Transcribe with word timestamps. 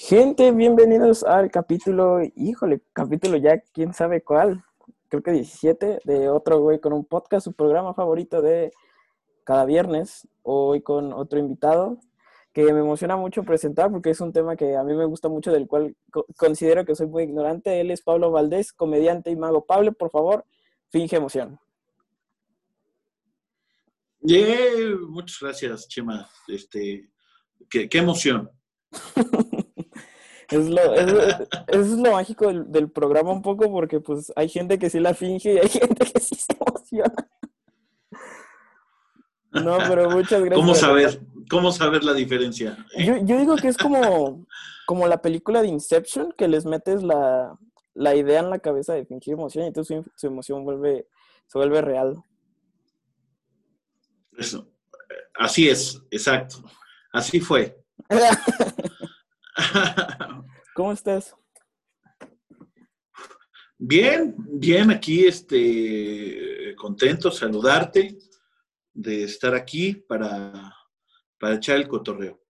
Gente, 0.00 0.52
bienvenidos 0.52 1.24
al 1.24 1.50
capítulo, 1.50 2.20
híjole, 2.36 2.80
capítulo 2.92 3.36
ya, 3.36 3.60
quién 3.72 3.92
sabe 3.92 4.22
cuál, 4.22 4.64
creo 5.08 5.24
que 5.24 5.32
17, 5.32 5.98
de 6.04 6.28
otro 6.28 6.60
güey 6.60 6.78
con 6.78 6.92
un 6.92 7.04
podcast, 7.04 7.42
su 7.42 7.52
programa 7.52 7.94
favorito 7.94 8.40
de 8.40 8.70
cada 9.42 9.64
viernes, 9.64 10.28
hoy 10.42 10.82
con 10.82 11.12
otro 11.12 11.40
invitado 11.40 11.98
que 12.52 12.72
me 12.72 12.78
emociona 12.78 13.16
mucho 13.16 13.42
presentar 13.42 13.90
porque 13.90 14.10
es 14.10 14.20
un 14.20 14.32
tema 14.32 14.54
que 14.54 14.76
a 14.76 14.84
mí 14.84 14.94
me 14.94 15.04
gusta 15.04 15.28
mucho, 15.28 15.50
del 15.50 15.66
cual 15.66 15.96
considero 16.36 16.84
que 16.84 16.94
soy 16.94 17.08
muy 17.08 17.24
ignorante. 17.24 17.80
Él 17.80 17.90
es 17.90 18.00
Pablo 18.00 18.30
Valdés, 18.30 18.72
comediante 18.72 19.32
y 19.32 19.36
mago. 19.36 19.66
Pablo, 19.66 19.94
por 19.94 20.12
favor, 20.12 20.44
finge 20.90 21.16
emoción. 21.16 21.58
Yeah, 24.20 24.96
muchas 25.08 25.38
gracias, 25.40 25.88
Chema. 25.88 26.30
Este, 26.46 27.10
qué, 27.68 27.88
qué 27.88 27.98
emoción. 27.98 28.48
Es 30.50 30.68
lo, 30.68 30.94
es, 31.66 31.88
lo 31.90 32.12
mágico 32.12 32.46
del, 32.46 32.72
del, 32.72 32.90
programa 32.90 33.32
un 33.32 33.42
poco 33.42 33.70
porque 33.70 34.00
pues 34.00 34.32
hay 34.34 34.48
gente 34.48 34.78
que 34.78 34.88
sí 34.88 34.98
la 34.98 35.12
finge 35.12 35.54
y 35.54 35.58
hay 35.58 35.68
gente 35.68 36.10
que 36.10 36.20
sí 36.20 36.36
se 36.36 36.56
emociona. 36.58 37.14
No, 39.50 39.78
pero 39.86 40.10
muchas 40.10 40.40
gracias. 40.40 40.58
¿Cómo 40.58 40.74
saber, 40.74 41.20
cómo 41.50 41.72
saber 41.72 42.04
la 42.04 42.14
diferencia? 42.14 42.76
Yo, 42.96 43.16
yo 43.18 43.38
digo 43.38 43.56
que 43.56 43.68
es 43.68 43.76
como, 43.76 44.46
como 44.86 45.06
la 45.06 45.20
película 45.20 45.60
de 45.60 45.68
Inception, 45.68 46.32
que 46.32 46.48
les 46.48 46.64
metes 46.64 47.02
la, 47.02 47.58
la 47.94 48.14
idea 48.14 48.40
en 48.40 48.50
la 48.50 48.58
cabeza 48.58 48.94
de 48.94 49.04
fingir 49.04 49.34
emoción 49.34 49.64
y 49.64 49.68
entonces 49.68 50.04
su, 50.04 50.10
su 50.16 50.26
emoción 50.28 50.64
vuelve, 50.64 51.08
se 51.46 51.58
vuelve 51.58 51.82
real. 51.82 52.22
Eso. 54.36 54.66
Así 55.34 55.68
es, 55.68 56.00
exacto. 56.10 56.64
Así 57.12 57.40
fue. 57.40 57.78
¿Cómo 60.74 60.92
estás? 60.92 61.34
Bien, 63.76 64.34
bien, 64.36 64.90
aquí 64.90 65.26
este, 65.26 66.74
contento, 66.76 67.30
saludarte, 67.30 68.18
de 68.92 69.24
estar 69.24 69.54
aquí 69.54 69.94
para, 69.94 70.74
para 71.38 71.54
echar 71.54 71.76
el 71.76 71.86
cotorreo. 71.86 72.40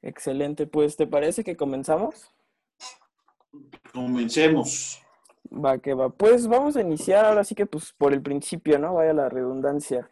Excelente, 0.00 0.66
pues 0.66 0.96
¿te 0.96 1.06
parece 1.06 1.44
que 1.44 1.56
comenzamos? 1.56 2.28
Comencemos. 3.92 5.00
Va, 5.52 5.78
que 5.78 5.94
va. 5.94 6.10
Pues 6.10 6.48
vamos 6.48 6.76
a 6.76 6.80
iniciar 6.80 7.24
ahora 7.24 7.44
sí 7.44 7.54
que 7.54 7.66
pues 7.66 7.92
por 7.92 8.12
el 8.12 8.22
principio, 8.22 8.78
¿no? 8.78 8.94
Vaya 8.94 9.12
la 9.12 9.28
redundancia. 9.28 10.10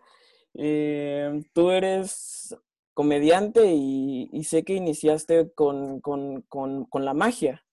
Eh, 0.55 1.43
tú 1.53 1.71
eres 1.71 2.57
comediante 3.01 3.73
y, 3.75 4.45
sé 4.45 4.63
que 4.63 4.75
iniciaste 4.75 5.55
con, 5.55 6.03
con, 6.03 6.43
con, 6.43 6.85
con, 6.85 7.03
la 7.07 7.15
magia. 7.15 7.65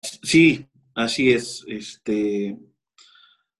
Sí, 0.00 0.64
así 0.94 1.32
es. 1.32 1.64
Este, 1.66 2.56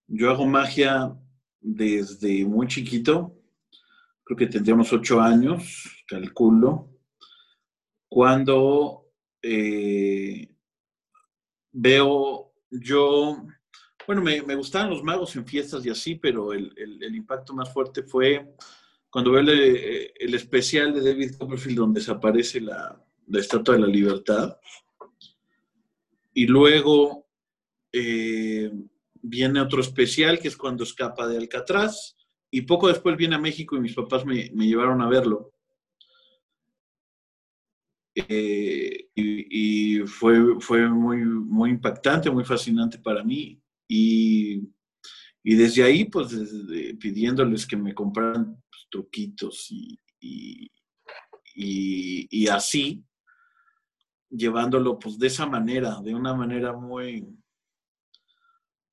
yo 0.07 0.31
hago 0.31 0.47
magia 0.47 1.19
desde 1.61 2.45
muy 2.45 2.69
chiquito, 2.69 3.37
creo 4.23 4.37
que 4.37 4.47
tendríamos 4.47 4.93
ocho 4.93 5.21
años, 5.21 6.05
calculo, 6.07 6.97
cuando 8.09 9.11
eh, 9.43 10.55
veo 11.73 12.53
yo 12.71 13.49
bueno, 14.07 14.23
me, 14.23 14.55
gustaban 14.55 14.91
los 14.91 15.03
magos 15.03 15.35
en 15.37 15.47
fiestas 15.47 15.85
y 15.85 15.91
así, 15.91 16.15
pero 16.15 16.53
el, 16.53 17.15
impacto 17.15 17.53
más 17.55 17.73
fuerte 17.73 18.03
fue 18.03 18.55
cuando 19.11 19.33
veo 19.33 19.41
el, 19.41 20.13
el, 20.15 20.35
especial 20.35 20.95
de 20.95 21.03
David 21.03 21.37
Copperfield 21.37 21.79
donde 21.79 22.01
desaparece 22.01 22.61
la, 22.61 23.03
Estatua 23.33 23.75
de 23.75 23.81
la 23.81 23.87
Libertad. 23.89 24.57
Y 26.33 26.47
luego 26.47 27.27
eh, 27.93 28.71
viene 29.23 29.61
otro 29.61 29.81
especial 29.81 30.39
que 30.39 30.49
es 30.49 30.57
cuando 30.57 30.85
escapa 30.85 31.27
de 31.27 31.39
Alcatraz. 31.39 32.17
Y 32.51 32.63
poco 32.63 32.89
después 32.89 33.17
viene 33.17 33.35
a 33.35 33.41
México 33.41 33.77
y 33.77 33.81
mis 33.81 33.95
papás 33.95 34.25
me, 34.25 34.49
llevaron 34.51 35.03
a 35.03 35.09
verlo. 35.09 35.53
Eh, 38.15 39.09
y, 39.15 39.99
fue, 40.07 40.89
muy 40.89 41.71
impactante, 41.71 42.31
muy 42.31 42.45
fascinante 42.45 42.99
para 42.99 43.25
mí. 43.25 43.61
Y, 43.89 44.69
y 45.43 45.55
desde 45.55 45.85
ahí, 45.85 46.07
pues 46.07 46.29
pidiéndoles 46.99 47.67
que 47.67 47.77
me 47.77 47.95
compraran 47.95 48.57
pues, 48.69 48.87
truquitos 48.91 49.67
y, 49.71 50.01
y, 50.21 50.69
y, 51.55 52.49
así, 52.49 53.05
llevándolo 54.29 54.99
pues 54.99 55.19
de 55.19 55.29
esa 55.29 55.47
manera, 55.47 56.01
de 56.03 56.15
una 56.15 56.35
manera 56.35 56.73
muy, 56.73 57.27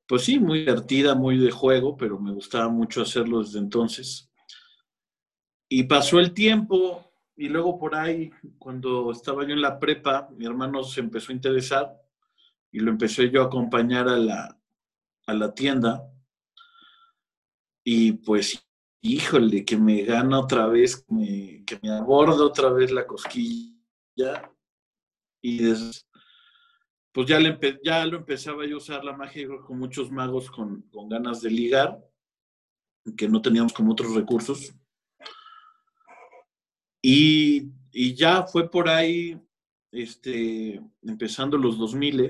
pues 0.08 0.24
sí, 0.24 0.40
muy 0.40 0.60
divertida, 0.60 1.16
muy 1.16 1.38
de 1.38 1.52
juego, 1.52 1.98
pero 1.98 2.20
me 2.20 2.32
gustaba 2.32 2.70
mucho 2.70 3.02
hacerlo 3.02 3.42
desde 3.42 3.60
entonces. 3.60 4.32
Y 5.68 5.84
pasó 5.84 6.20
el 6.20 6.34
tiempo 6.34 7.12
y 7.36 7.50
luego 7.50 7.80
por 7.80 7.96
ahí, 7.96 8.32
cuando 8.60 9.12
estaba 9.12 9.44
yo 9.44 9.54
en 9.54 9.62
la 9.62 9.80
prepa, 9.80 10.30
mi 10.38 10.46
hermano 10.46 10.84
se 10.84 11.00
empezó 11.00 11.32
a 11.32 11.36
interesar 11.36 12.00
y 12.72 12.80
lo 12.80 12.92
empecé 12.92 13.32
yo 13.32 13.42
a 13.42 13.46
acompañar 13.46 14.08
a 14.08 14.18
la, 14.18 14.63
a 15.26 15.34
la 15.34 15.54
tienda 15.54 16.10
y 17.84 18.14
pues, 18.14 18.66
híjole, 19.02 19.66
que 19.66 19.78
me 19.78 20.04
gana 20.04 20.40
otra 20.40 20.68
vez, 20.68 21.06
que 21.06 21.80
me, 21.82 21.92
aborda 21.92 22.44
otra 22.44 22.70
vez 22.70 22.92
la 22.92 23.06
cosquilla 23.06 24.52
y 25.42 25.74
pues 27.12 27.28
ya, 27.28 27.40
ya 27.84 28.06
lo 28.06 28.18
empezaba 28.18 28.66
yo 28.66 28.76
a 28.76 28.78
usar 28.78 29.04
la 29.04 29.16
magia 29.16 29.48
con 29.68 29.78
muchos 29.78 30.10
magos 30.10 30.50
con, 30.50 30.82
con 30.84 31.10
ganas 31.10 31.42
de 31.42 31.52
ligar, 31.52 32.04
que 33.18 33.28
no 33.28 33.42
teníamos 33.42 33.74
como 33.74 33.92
otros 33.92 34.16
recursos. 34.16 34.74
Y, 37.02 37.70
y, 37.92 38.16
ya 38.16 38.44
fue 38.44 38.72
por 38.72 38.88
ahí, 38.88 39.38
este, 39.92 40.82
empezando 41.02 41.58
los 41.58 41.78
2000 41.78 42.22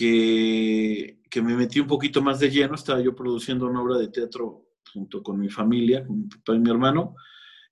que, 0.00 1.20
que, 1.28 1.42
me 1.42 1.54
metí 1.54 1.78
un 1.78 1.86
poquito 1.86 2.22
más 2.22 2.40
de 2.40 2.50
lleno. 2.50 2.74
Estaba 2.74 3.02
yo 3.02 3.14
produciendo 3.14 3.66
una 3.66 3.82
obra 3.82 3.98
de 3.98 4.08
teatro 4.08 4.70
junto 4.94 5.22
con 5.22 5.38
mi 5.38 5.50
familia, 5.50 6.06
con 6.06 6.20
mi 6.20 6.26
papá 6.26 6.54
y 6.54 6.58
mi 6.58 6.70
hermano, 6.70 7.14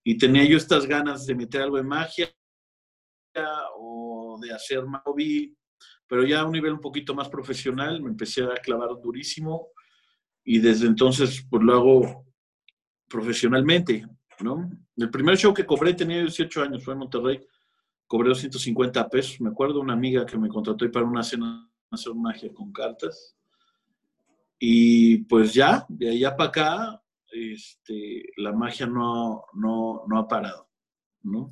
y 0.05 0.19
tenía 0.19 0.45
yo 0.45 0.59
estas 0.59 0.87
ganas 0.87 1.25
de 1.25 1.35
meter 1.35 1.63
algo 1.63 1.79
de 1.79 1.85
magia 1.85 2.31
o 3.79 4.39
de 4.43 4.53
hacer 4.53 4.85
hobby, 5.05 5.57
pero 6.07 6.23
ya 6.25 6.41
a 6.41 6.45
un 6.45 6.53
nivel 6.53 6.75
un 6.75 6.81
poquito 6.81 7.15
más 7.15 7.31
profesional, 7.31 8.03
me 8.03 8.11
empecé 8.11 8.45
a 8.45 8.55
clavar 8.63 8.91
durísimo 9.03 9.69
y 10.45 10.59
desde 10.59 10.87
entonces 10.87 11.47
pues 11.49 11.63
lo 11.63 11.73
hago 11.73 12.27
profesionalmente, 13.09 14.07
¿no? 14.41 14.71
El 14.97 15.11
primer 15.11 15.39
show 15.39 15.55
que 15.55 15.65
cobré 15.65 15.95
tenía 15.95 16.21
18 16.21 16.63
años, 16.63 16.85
fue 16.85 16.93
en 16.93 17.01
Monterrey, 17.01 17.41
cobré 18.07 18.29
250 18.29 19.09
pesos, 19.09 19.41
me 19.41 19.49
acuerdo 19.49 19.81
una 19.81 19.95
amiga 19.95 20.27
que 20.27 20.37
me 20.37 20.49
contrató 20.49 20.91
para 20.91 21.07
una 21.07 21.23
cena 21.23 21.68
hacer 21.91 22.15
magia 22.15 22.53
con 22.53 22.73
cartas. 22.73 23.37
Y 24.59 25.19
pues 25.25 25.55
ya, 25.55 25.87
de 25.89 26.11
allá 26.11 26.37
para 26.37 26.49
acá, 26.49 27.03
este, 27.31 28.25
la 28.37 28.53
magia 28.53 28.87
no, 28.87 29.45
no, 29.55 30.05
no 30.07 30.19
ha 30.19 30.27
parado, 30.27 30.69
¿no? 31.23 31.51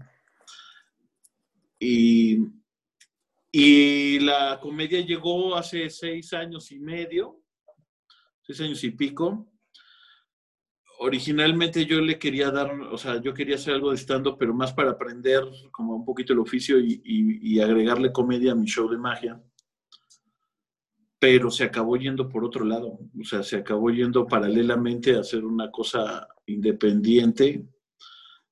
Y, 1.79 2.39
y 3.53 4.19
la 4.21 4.59
comedia 4.61 5.01
llegó 5.01 5.55
hace 5.57 5.89
seis 5.91 6.33
años 6.33 6.73
y 6.73 6.81
medio, 6.81 7.43
seis 8.43 8.61
años 8.61 8.83
y 8.83 8.91
pico. 8.91 9.53
Originalmente 10.99 11.85
yo 11.85 12.01
le 12.01 12.19
quería 12.19 12.51
dar, 12.51 12.73
o 12.73 12.97
sea, 12.97 13.21
yo 13.21 13.35
quería 13.35 13.57
hacer 13.57 13.75
algo 13.75 13.91
de 13.91 13.99
stand-up, 13.99 14.39
pero 14.39 14.55
más 14.55 14.73
para 14.73 14.93
aprender 14.93 15.45
como 15.71 15.95
un 15.95 16.05
poquito 16.07 16.33
el 16.33 16.39
oficio 16.39 16.79
y, 16.81 17.61
agregarle 17.61 18.13
comedia 18.13 18.53
a 18.53 18.55
mi 18.55 18.67
show 18.67 18.89
de 18.89 18.99
magia 18.99 19.43
pero 21.19 21.51
se 21.51 21.65
acabó 21.65 21.97
yendo 21.97 22.29
por 22.29 22.45
otro 22.45 22.65
lado, 22.65 22.99
o 23.19 23.25
sea, 23.25 23.43
se 23.43 23.57
acabó 23.57 23.91
yendo 23.91 24.27
paralelamente 24.27 25.17
a 25.17 25.21
hacer 25.21 25.45
una 25.45 25.71
cosa 25.71 26.29
independiente. 26.47 27.67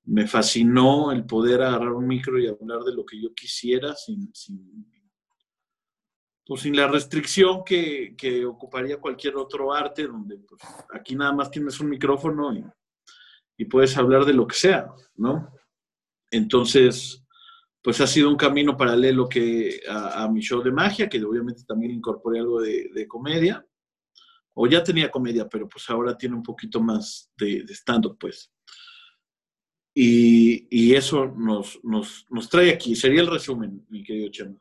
Me 0.04 0.26
fascinó 0.26 1.12
el 1.12 1.24
poder 1.24 1.62
agarrar 1.62 1.92
un 1.92 2.06
micro 2.06 2.38
y 2.38 2.46
hablar 2.46 2.80
de 2.80 2.94
lo 2.94 3.04
que 3.04 3.20
yo 3.20 3.34
quisiera 3.34 3.94
sin, 3.94 4.34
sin, 4.34 4.86
pues 6.46 6.62
sin 6.62 6.76
la 6.76 6.88
restricción 6.88 7.64
que, 7.64 8.14
que, 8.16 8.44
ocuparía 8.44 9.00
cualquier 9.00 9.36
otro 9.36 9.72
arte, 9.72 10.06
donde 10.06 10.38
pues, 10.38 10.60
aquí 10.92 11.14
nada 11.16 11.32
más 11.32 11.50
tienes 11.50 11.80
un 11.80 11.88
micrófono 11.88 12.54
y, 12.54 12.64
y 13.56 13.64
puedes 13.66 13.96
hablar 13.96 14.24
de 14.24 14.34
lo 14.34 14.46
que 14.46 14.56
sea, 14.56 14.88
¿no? 15.16 15.50
Entonces, 16.30 17.23
pues 17.84 18.00
ha 18.00 18.06
sido 18.06 18.30
un 18.30 18.36
camino 18.36 18.78
paralelo 18.78 19.28
que 19.28 19.82
a, 19.86 20.24
a, 20.24 20.28
mi 20.30 20.40
show 20.40 20.62
de 20.62 20.72
magia, 20.72 21.06
que 21.06 21.22
obviamente 21.22 21.64
también 21.64 21.92
incorporé 21.92 22.38
algo 22.40 22.62
de, 22.62 22.88
de, 22.94 23.06
comedia, 23.06 23.62
o 24.54 24.66
ya 24.66 24.82
tenía 24.82 25.10
comedia, 25.10 25.46
pero 25.46 25.68
pues 25.68 25.90
ahora 25.90 26.16
tiene 26.16 26.34
un 26.34 26.42
poquito 26.42 26.80
más 26.80 27.30
de, 27.36 27.62
de 27.62 27.74
stand-up, 27.74 28.16
pues. 28.18 28.50
Y, 29.92 30.94
eso 30.94 31.26
nos, 31.26 31.78
nos, 31.84 32.24
nos, 32.30 32.48
trae 32.48 32.72
aquí. 32.72 32.96
Sería 32.96 33.20
el 33.20 33.30
resumen, 33.30 33.84
mi 33.90 34.02
querido 34.02 34.30
Chema. 34.30 34.56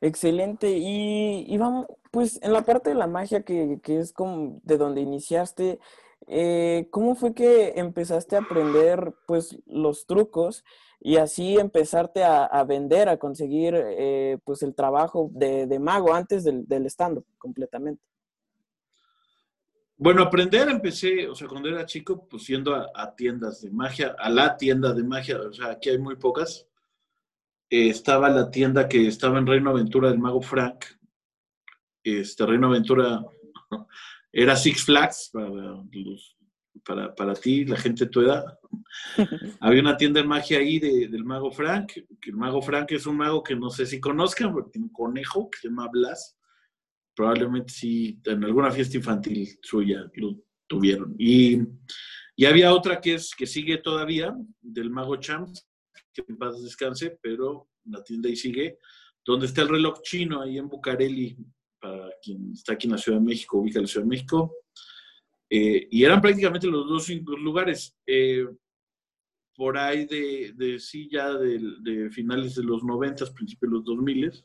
Excelente. 0.00 0.76
Y, 0.76 1.56
vamos, 1.58 1.86
pues 2.10 2.40
en 2.42 2.54
la 2.54 2.62
parte 2.62 2.90
de 2.90 2.96
la 2.96 3.06
magia 3.06 3.44
que, 3.44 3.78
que 3.84 4.00
es 4.00 4.12
como 4.12 4.60
de 4.64 4.78
donde 4.78 5.00
iniciaste, 5.00 5.78
eh, 6.26 6.88
¿cómo 6.90 7.14
fue 7.14 7.34
que 7.34 7.74
empezaste 7.76 8.34
a 8.34 8.40
aprender 8.40 9.14
pues 9.28 9.56
los 9.66 10.06
trucos 10.06 10.64
y 11.00 11.16
así 11.16 11.56
empezarte 11.56 12.24
a, 12.24 12.64
vender, 12.64 13.08
a 13.08 13.18
conseguir 13.18 13.74
eh, 13.76 14.38
pues 14.44 14.62
el 14.62 14.74
trabajo 14.74 15.30
de, 15.32 15.78
mago 15.78 16.12
antes 16.12 16.44
del, 16.44 16.66
del 16.66 16.86
stand-up 16.86 17.26
completamente? 17.38 18.02
Bueno, 20.00 20.22
aprender 20.22 20.68
empecé, 20.68 21.26
o 21.28 21.34
sea, 21.34 21.48
cuando 21.48 21.68
era 21.68 21.84
chico, 21.84 22.28
pues 22.28 22.46
yendo 22.46 22.72
a, 22.72 23.16
tiendas 23.16 23.62
de 23.62 23.70
magia, 23.72 24.14
a 24.16 24.30
la 24.30 24.56
tienda 24.56 24.92
de 24.92 25.02
magia, 25.02 25.40
o 25.40 25.52
sea, 25.52 25.70
aquí 25.72 25.90
hay 25.90 25.98
muy 25.98 26.14
pocas. 26.14 26.68
Eh, 27.68 27.88
estaba 27.88 28.28
la 28.28 28.48
tienda 28.48 28.88
que 28.88 29.08
estaba 29.08 29.38
en 29.38 29.46
Reino 29.48 29.70
Aventura 29.70 30.08
del 30.08 30.20
Mago 30.20 30.40
Frank. 30.40 30.84
Este 32.04 32.46
Reino 32.46 32.68
Aventura 32.68 33.24
era 34.32 34.54
Six 34.54 34.84
Flags 34.84 35.30
para, 35.32 35.82
para, 36.88 37.34
ti, 37.34 37.66
la 37.66 37.76
gente 37.76 38.04
de 38.04 38.10
tu 38.10 38.22
edad. 38.22 38.44
Había 39.60 39.82
una 39.82 39.96
tienda 39.96 40.22
de 40.22 40.26
magia 40.26 40.58
ahí 40.58 40.78
del 40.78 41.24
Mago 41.24 41.50
Frank, 41.50 41.92
que 42.20 42.30
el 42.30 42.36
Mago 42.36 42.62
Frank 42.62 42.90
es 42.92 43.06
un 43.06 43.16
mago 43.18 43.42
que 43.42 43.54
no 43.54 43.68
sé 43.68 43.84
si 43.84 44.00
conozcan, 44.00 44.52
porque 44.52 44.70
tiene 44.70 44.86
un 44.86 44.92
conejo 44.92 45.50
que 45.50 45.58
se 45.58 45.68
llama 45.68 45.88
Blas 45.88 46.38
probablemente 47.18 47.72
sí, 47.72 48.20
en 48.26 48.44
alguna 48.44 48.70
fiesta 48.70 48.96
infantil 48.96 49.58
suya 49.60 50.08
lo 50.14 50.36
tuvieron. 50.68 51.16
Y, 51.18 51.58
y 52.36 52.44
había 52.44 52.72
otra 52.72 53.00
que, 53.00 53.14
es, 53.14 53.34
que 53.36 53.44
sigue 53.44 53.78
todavía, 53.78 54.32
del 54.60 54.90
Mago 54.90 55.16
Champs, 55.16 55.68
que 56.14 56.22
en 56.28 56.38
paz 56.38 56.62
descanse, 56.62 57.18
pero 57.20 57.70
la 57.86 58.04
tienda 58.04 58.28
ahí 58.28 58.36
sigue, 58.36 58.78
donde 59.26 59.46
está 59.46 59.62
el 59.62 59.68
reloj 59.68 60.00
chino, 60.02 60.42
ahí 60.42 60.58
en 60.58 60.68
Bucareli, 60.68 61.36
para 61.80 62.08
quien 62.22 62.52
está 62.52 62.74
aquí 62.74 62.86
en 62.86 62.92
la 62.92 62.98
Ciudad 62.98 63.18
de 63.18 63.24
México, 63.24 63.58
ubica 63.58 63.80
la 63.80 63.88
Ciudad 63.88 64.04
de 64.04 64.10
México. 64.10 64.54
Eh, 65.50 65.88
y 65.90 66.04
eran 66.04 66.20
prácticamente 66.20 66.66
los 66.66 66.86
dos 66.88 67.08
lugares. 67.40 67.96
Eh, 68.06 68.46
por 69.56 69.76
ahí 69.76 70.06
de, 70.06 70.78
sí, 70.78 71.08
ya 71.10 71.34
de, 71.34 72.10
finales 72.10 72.54
de 72.54 72.62
los 72.62 72.84
90, 72.84 73.26
principios 73.34 73.70
de 73.70 73.76
los 73.76 73.84
2000, 73.84 74.44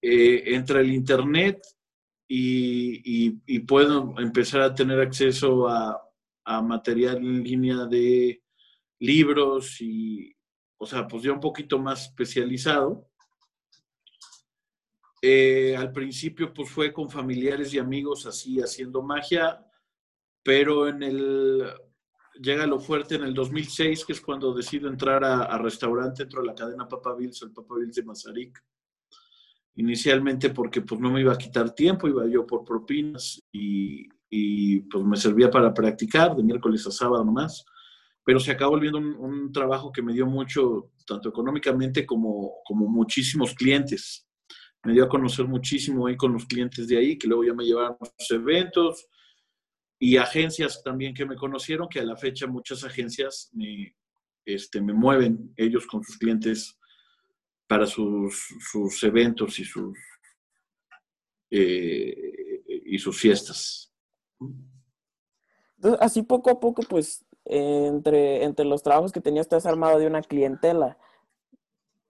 eh, 0.00 0.42
entra 0.54 0.80
el 0.80 0.92
Internet 0.92 1.60
y, 2.28 3.30
puedo 3.66 4.14
empezar 4.18 4.60
a 4.60 4.74
tener 4.74 5.00
acceso 5.00 5.68
a, 5.68 6.00
material 6.62 7.16
en 7.16 7.42
línea 7.42 7.86
de 7.86 8.42
libros 9.00 9.80
y, 9.80 10.36
o 10.76 10.86
sea, 10.86 11.08
pues 11.08 11.22
ya 11.22 11.32
un 11.32 11.40
poquito 11.40 11.78
más 11.78 12.04
especializado. 12.04 13.08
Eh, 15.26 15.74
al 15.74 15.90
principio, 15.90 16.52
pues 16.52 16.68
fue 16.68 16.92
con 16.92 17.08
familiares 17.08 17.72
y 17.72 17.78
amigos 17.78 18.26
así 18.26 18.60
haciendo 18.60 19.02
magia, 19.02 19.58
pero 20.42 20.86
en 20.86 21.02
el 21.02 21.64
llega 22.42 22.66
lo 22.66 22.78
fuerte 22.78 23.14
en 23.14 23.22
el 23.22 23.32
2006, 23.32 24.04
que 24.04 24.12
es 24.12 24.20
cuando 24.20 24.52
decido 24.52 24.86
entrar 24.86 25.24
a, 25.24 25.56
restaurante 25.56 26.24
dentro 26.24 26.42
de 26.42 26.48
la 26.48 26.54
cadena 26.54 26.86
Papa 26.86 27.14
Bills, 27.14 27.40
el 27.40 27.52
Papa 27.52 27.74
Bills 27.78 27.94
de 27.94 28.02
Mazarik 28.02 28.62
inicialmente 29.76 30.50
porque 30.50 30.82
pues 30.82 31.00
no 31.00 31.10
me 31.10 31.22
iba 31.22 31.32
a 31.32 31.38
quitar 31.38 31.74
tiempo, 31.74 32.06
iba 32.06 32.26
yo 32.26 32.46
por 32.46 32.62
propinas 32.62 33.40
y, 33.50 34.06
pues 34.90 35.04
me 35.04 35.16
servía 35.16 35.48
para 35.50 35.72
practicar 35.72 36.36
de 36.36 36.42
miércoles 36.42 36.86
a 36.86 36.90
sábado 36.90 37.24
nomás, 37.24 37.64
pero 38.22 38.38
se 38.38 38.50
acabó 38.50 38.72
volviendo 38.72 38.98
un, 38.98 39.50
trabajo 39.52 39.90
que 39.90 40.02
me 40.02 40.12
dio 40.12 40.26
mucho, 40.26 40.90
tanto 41.06 41.30
económicamente 41.30 42.04
como, 42.04 42.56
como 42.66 42.86
muchísimos 42.88 43.54
clientes. 43.54 44.26
Me 44.84 44.92
dio 44.92 45.04
a 45.04 45.08
conocer 45.08 45.46
muchísimo 45.46 46.06
ahí 46.06 46.16
con 46.16 46.32
los 46.32 46.44
clientes 46.46 46.86
de 46.88 46.98
ahí, 46.98 47.18
que 47.18 47.26
luego 47.26 47.44
ya 47.44 47.54
me 47.54 47.64
llevaron 47.64 47.96
a 48.00 48.04
los 48.18 48.30
eventos 48.30 49.08
y 49.98 50.16
agencias 50.16 50.82
también 50.82 51.14
que 51.14 51.24
me 51.24 51.36
conocieron, 51.36 51.88
que 51.88 52.00
a 52.00 52.04
la 52.04 52.16
fecha 52.16 52.46
muchas 52.46 52.84
agencias 52.84 53.50
me, 53.54 53.96
este, 54.44 54.80
me 54.80 54.92
mueven 54.92 55.52
ellos 55.56 55.86
con 55.86 56.02
sus 56.04 56.18
clientes 56.18 56.78
para 57.66 57.86
sus, 57.86 58.46
sus 58.70 59.02
eventos 59.04 59.58
y 59.58 59.64
sus, 59.64 59.96
eh, 61.50 62.62
y 62.84 62.98
sus 62.98 63.18
fiestas. 63.18 63.92
Entonces, 65.76 66.00
así 66.02 66.22
poco 66.22 66.50
a 66.50 66.60
poco, 66.60 66.82
pues, 66.82 67.24
entre, 67.44 68.44
entre 68.44 68.64
los 68.64 68.82
trabajos 68.82 69.12
que 69.12 69.20
tenías, 69.20 69.48
te 69.48 69.56
has 69.56 69.66
armado 69.66 69.98
de 69.98 70.06
una 70.06 70.22
clientela 70.22 70.98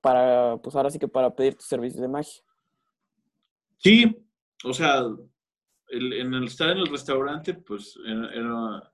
para, 0.00 0.56
pues 0.58 0.74
ahora 0.76 0.90
sí 0.90 0.98
que 0.98 1.08
para 1.08 1.34
pedir 1.34 1.54
tus 1.54 1.66
servicios 1.66 2.00
de 2.00 2.08
magia. 2.08 2.42
Sí, 3.84 4.16
o 4.64 4.72
sea, 4.72 5.04
en 5.90 6.32
el 6.32 6.44
estar 6.44 6.70
en 6.70 6.78
el 6.78 6.86
restaurante, 6.86 7.52
pues 7.52 7.98
era, 8.32 8.90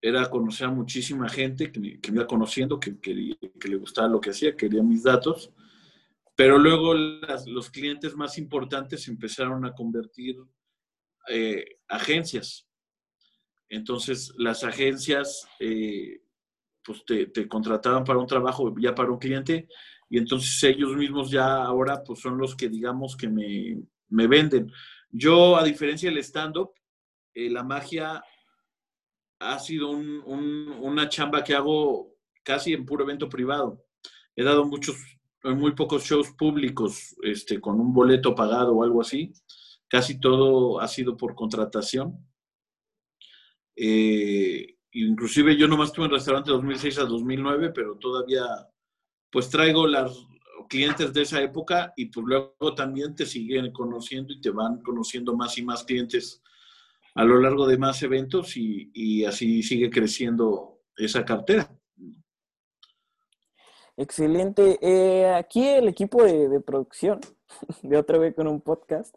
era 0.00 0.30
conocer 0.30 0.68
a 0.68 0.70
muchísima 0.70 1.28
gente 1.28 1.72
que, 1.72 1.80
me 1.80 1.98
iba 2.00 2.26
conociendo, 2.28 2.78
que, 2.78 3.00
que, 3.00 3.12
le 3.12 3.76
gustaba 3.76 4.06
lo 4.06 4.20
que 4.20 4.30
hacía, 4.30 4.56
quería 4.56 4.84
mis 4.84 5.02
datos, 5.02 5.52
pero 6.36 6.58
luego 6.58 6.94
los 6.94 7.68
clientes 7.70 8.14
más 8.14 8.38
importantes 8.38 9.08
empezaron 9.08 9.64
a 9.64 9.74
convertir 9.74 10.36
eh, 11.28 11.80
agencias. 11.88 12.68
Entonces, 13.68 14.32
las 14.36 14.62
agencias 14.62 15.48
eh, 15.58 16.20
pues 16.84 17.04
te, 17.04 17.48
contrataban 17.48 18.04
para 18.04 18.20
un 18.20 18.28
trabajo, 18.28 18.72
ya 18.78 18.94
para 18.94 19.10
un 19.10 19.18
cliente, 19.18 19.66
y 20.08 20.18
entonces 20.18 20.62
ellos 20.64 20.96
mismos 20.96 21.30
ya 21.30 21.64
ahora 21.64 22.02
pues 22.04 22.20
son 22.20 22.38
los 22.38 22.54
que 22.54 22.68
digamos 22.68 23.16
que 23.16 23.28
me, 23.28 23.82
me 24.08 24.26
venden. 24.26 24.70
Yo, 25.10 25.56
a 25.56 25.64
diferencia 25.64 26.10
del 26.10 26.18
stand-up, 26.18 26.70
eh, 27.34 27.50
la 27.50 27.62
magia 27.62 28.22
ha 29.38 29.58
sido 29.58 29.90
una 29.90 31.08
chamba 31.08 31.44
que 31.44 31.54
hago 31.54 32.14
casi 32.42 32.72
en 32.72 32.86
puro 32.86 33.04
evento 33.04 33.28
privado. 33.28 33.84
He 34.34 34.42
dado 34.42 34.64
muchos, 34.64 34.96
muy 35.42 35.72
pocos 35.72 36.04
shows 36.04 36.30
públicos, 36.32 37.16
este, 37.22 37.60
con 37.60 37.80
un 37.80 37.92
boleto 37.92 38.34
pagado 38.34 38.74
o 38.74 38.82
algo 38.82 39.00
así. 39.00 39.32
Casi 39.88 40.18
todo 40.20 40.80
ha 40.80 40.88
sido 40.88 41.16
por 41.16 41.34
contratación. 41.34 42.18
Eh, 43.76 44.76
inclusive 44.92 45.56
yo 45.56 45.68
nomás 45.68 45.88
estuve 45.88 46.06
en 46.06 46.12
restaurante 46.12 46.50
de 46.50 46.56
2006 46.56 46.98
a 46.98 47.04
2009, 47.04 47.72
pero 47.74 47.96
todavía 47.98 48.44
pues 49.36 49.50
traigo 49.50 49.86
las 49.86 50.26
clientes 50.66 51.12
de 51.12 51.20
esa 51.20 51.42
época 51.42 51.92
y 51.94 52.06
pues 52.06 52.24
luego 52.24 52.74
también 52.74 53.14
te 53.14 53.26
siguen 53.26 53.70
conociendo 53.70 54.32
y 54.32 54.40
te 54.40 54.48
van 54.48 54.80
conociendo 54.80 55.36
más 55.36 55.58
y 55.58 55.62
más 55.62 55.84
clientes 55.84 56.42
a 57.14 57.22
lo 57.22 57.38
largo 57.38 57.66
de 57.66 57.76
más 57.76 58.02
eventos 58.02 58.56
y, 58.56 59.26
así 59.26 59.62
sigue 59.62 59.90
creciendo 59.90 60.78
esa 60.96 61.22
cartera. 61.22 61.70
Excelente. 63.98 64.78
Eh, 64.80 65.28
aquí 65.34 65.68
el 65.68 65.88
equipo 65.88 66.24
de, 66.24 66.58
producción 66.60 67.20
de 67.82 67.98
otra 67.98 68.16
vez 68.16 68.34
con 68.34 68.46
un 68.46 68.62
podcast 68.62 69.14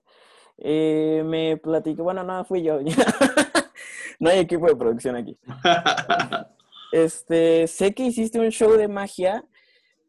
eh, 0.57 1.23
me 1.25 1.55
platicó, 1.55 2.03
bueno, 2.03 2.25
nada, 2.25 2.43
fui 2.43 2.61
yo. 2.61 2.81
no 4.19 4.29
hay 4.29 4.39
equipo 4.39 4.67
de 4.67 4.75
producción 4.75 5.15
aquí. 5.15 5.39
este, 6.91 7.67
sé 7.67 7.93
que 7.93 8.03
hiciste 8.03 8.37
un 8.37 8.49
show 8.49 8.73
de 8.73 8.89
magia 8.89 9.45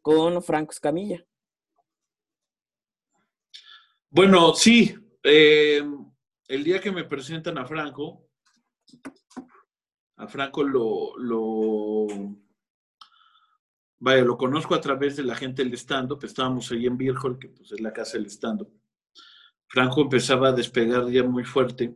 con 0.01 0.41
Franco 0.41 0.71
Escamilla. 0.71 1.25
Bueno, 4.09 4.53
sí. 4.53 4.95
Eh, 5.23 5.81
el 6.47 6.63
día 6.63 6.81
que 6.81 6.91
me 6.91 7.05
presentan 7.05 7.57
a 7.57 7.65
Franco, 7.65 8.27
a 10.17 10.27
Franco 10.27 10.63
lo, 10.63 11.17
lo, 11.17 12.07
vaya, 13.99 14.23
lo 14.23 14.37
conozco 14.37 14.75
a 14.75 14.81
través 14.81 15.15
de 15.15 15.23
la 15.23 15.35
gente 15.35 15.63
del 15.63 15.73
stand-up, 15.75 16.23
estábamos 16.23 16.71
ahí 16.71 16.87
en 16.87 16.97
Virgol, 16.97 17.39
que 17.39 17.49
pues 17.49 17.71
es 17.71 17.79
la 17.79 17.93
casa 17.93 18.17
del 18.17 18.27
stand-up. 18.27 18.71
Franco 19.67 20.01
empezaba 20.01 20.49
a 20.49 20.53
despegar 20.53 21.09
ya 21.09 21.23
muy 21.23 21.45
fuerte 21.45 21.95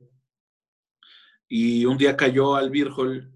y 1.48 1.86
un 1.86 1.98
día 1.98 2.16
cayó 2.16 2.56
al 2.56 2.70
Virgol 2.70 3.36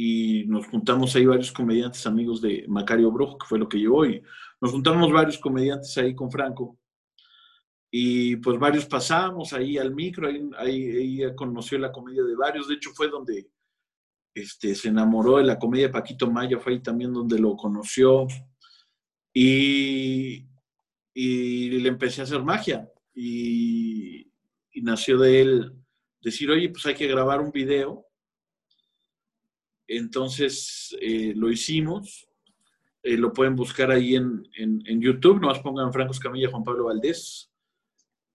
y 0.00 0.44
nos 0.46 0.68
juntamos 0.68 1.16
ahí 1.16 1.26
varios 1.26 1.50
comediantes 1.50 2.06
amigos 2.06 2.40
de 2.40 2.64
Macario 2.68 3.10
Brujo, 3.10 3.36
que 3.36 3.46
fue 3.48 3.58
lo 3.58 3.68
que 3.68 3.78
llevó, 3.78 4.06
y 4.06 4.22
nos 4.60 4.70
juntamos 4.70 5.12
varios 5.12 5.38
comediantes 5.38 5.98
ahí 5.98 6.14
con 6.14 6.30
Franco. 6.30 6.78
Y 7.90 8.36
pues 8.36 8.60
varios 8.60 8.86
pasamos 8.86 9.52
ahí 9.52 9.76
al 9.76 9.92
micro, 9.92 10.28
ahí, 10.28 10.48
ahí, 10.56 11.34
conoció 11.34 11.80
la 11.80 11.90
comedia 11.90 12.22
de 12.22 12.36
varios, 12.36 12.68
de 12.68 12.74
hecho 12.74 12.90
fue 12.94 13.08
donde 13.08 13.50
este, 14.32 14.76
se 14.76 14.86
enamoró 14.86 15.38
de 15.38 15.44
la 15.44 15.58
comedia 15.58 15.88
de 15.88 15.92
Paquito 15.92 16.30
Maya, 16.30 16.60
fue 16.60 16.74
ahí 16.74 16.80
también 16.80 17.12
donde 17.12 17.36
lo 17.40 17.56
conoció. 17.56 18.28
Y, 19.34 20.46
y 21.12 21.70
le 21.70 21.88
empecé 21.88 22.20
a 22.20 22.24
hacer 22.24 22.44
magia 22.44 22.88
y, 23.12 24.30
nació 24.80 25.18
de 25.18 25.40
él 25.40 25.72
decir, 26.20 26.48
oye, 26.52 26.68
pues 26.68 26.86
hay 26.86 26.94
que 26.94 27.08
grabar 27.08 27.40
un 27.40 27.50
video 27.50 28.07
Entonces 29.88 30.96
eh, 31.00 31.32
lo 31.34 31.50
hicimos. 31.50 32.28
Eh, 33.02 33.16
lo 33.16 33.32
pueden 33.32 33.56
buscar 33.56 33.90
ahí 33.90 34.16
en, 34.16 34.48
en, 34.56 35.00
YouTube, 35.00 35.40
nomás 35.40 35.60
pongan 35.60 35.92
Franco 35.92 36.12
Escamilla, 36.12 36.50
Juan 36.50 36.64
Pablo 36.64 36.84
Valdés. 36.84 37.50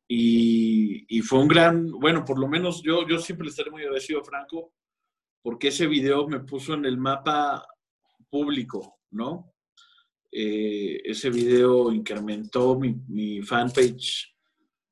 Y, 0.08 1.06
y, 1.08 1.22
fue 1.22 1.40
un 1.40 1.48
gran, 1.48 1.92
bueno, 1.92 2.26
por 2.26 2.40
lo 2.40 2.48
menos 2.48 2.82
yo, 2.82 3.08
yo 3.08 3.20
siempre 3.20 3.48
estaré 3.50 3.72
muy 3.72 3.84
agradecido 3.84 4.22
a 4.22 4.24
Franco, 4.24 4.74
porque 5.42 5.70
ese 5.70 5.88
video 5.88 6.28
me 6.28 6.40
puso 6.40 6.74
en 6.74 6.86
el 6.86 6.98
mapa 6.98 7.66
público, 8.30 9.00
¿no? 9.12 9.54
Eh, 10.32 11.00
ese 11.04 11.30
video 11.30 11.92
incrementó 11.92 12.80
mi, 12.80 12.96
mi 13.08 13.44
fanpage 13.44 14.34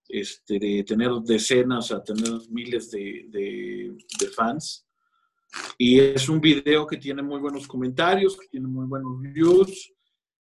este, 0.08 0.60
de 0.60 0.84
tener 0.84 1.10
decenas 1.26 1.92
a 1.92 2.04
tener 2.04 2.34
miles 2.50 2.92
de, 2.92 3.26
de, 3.30 4.28
fans. 4.36 4.86
Y 5.78 6.00
es 6.00 6.30
un 6.30 6.40
video 6.40 6.86
que 6.86 6.98
tiene 6.98 7.22
muy 7.22 7.40
buenos 7.40 7.68
comentarios, 7.68 8.38
que 8.38 8.48
tiene 8.48 8.68
muy 8.68 8.86
buenos 8.86 9.20
views. 9.20 9.94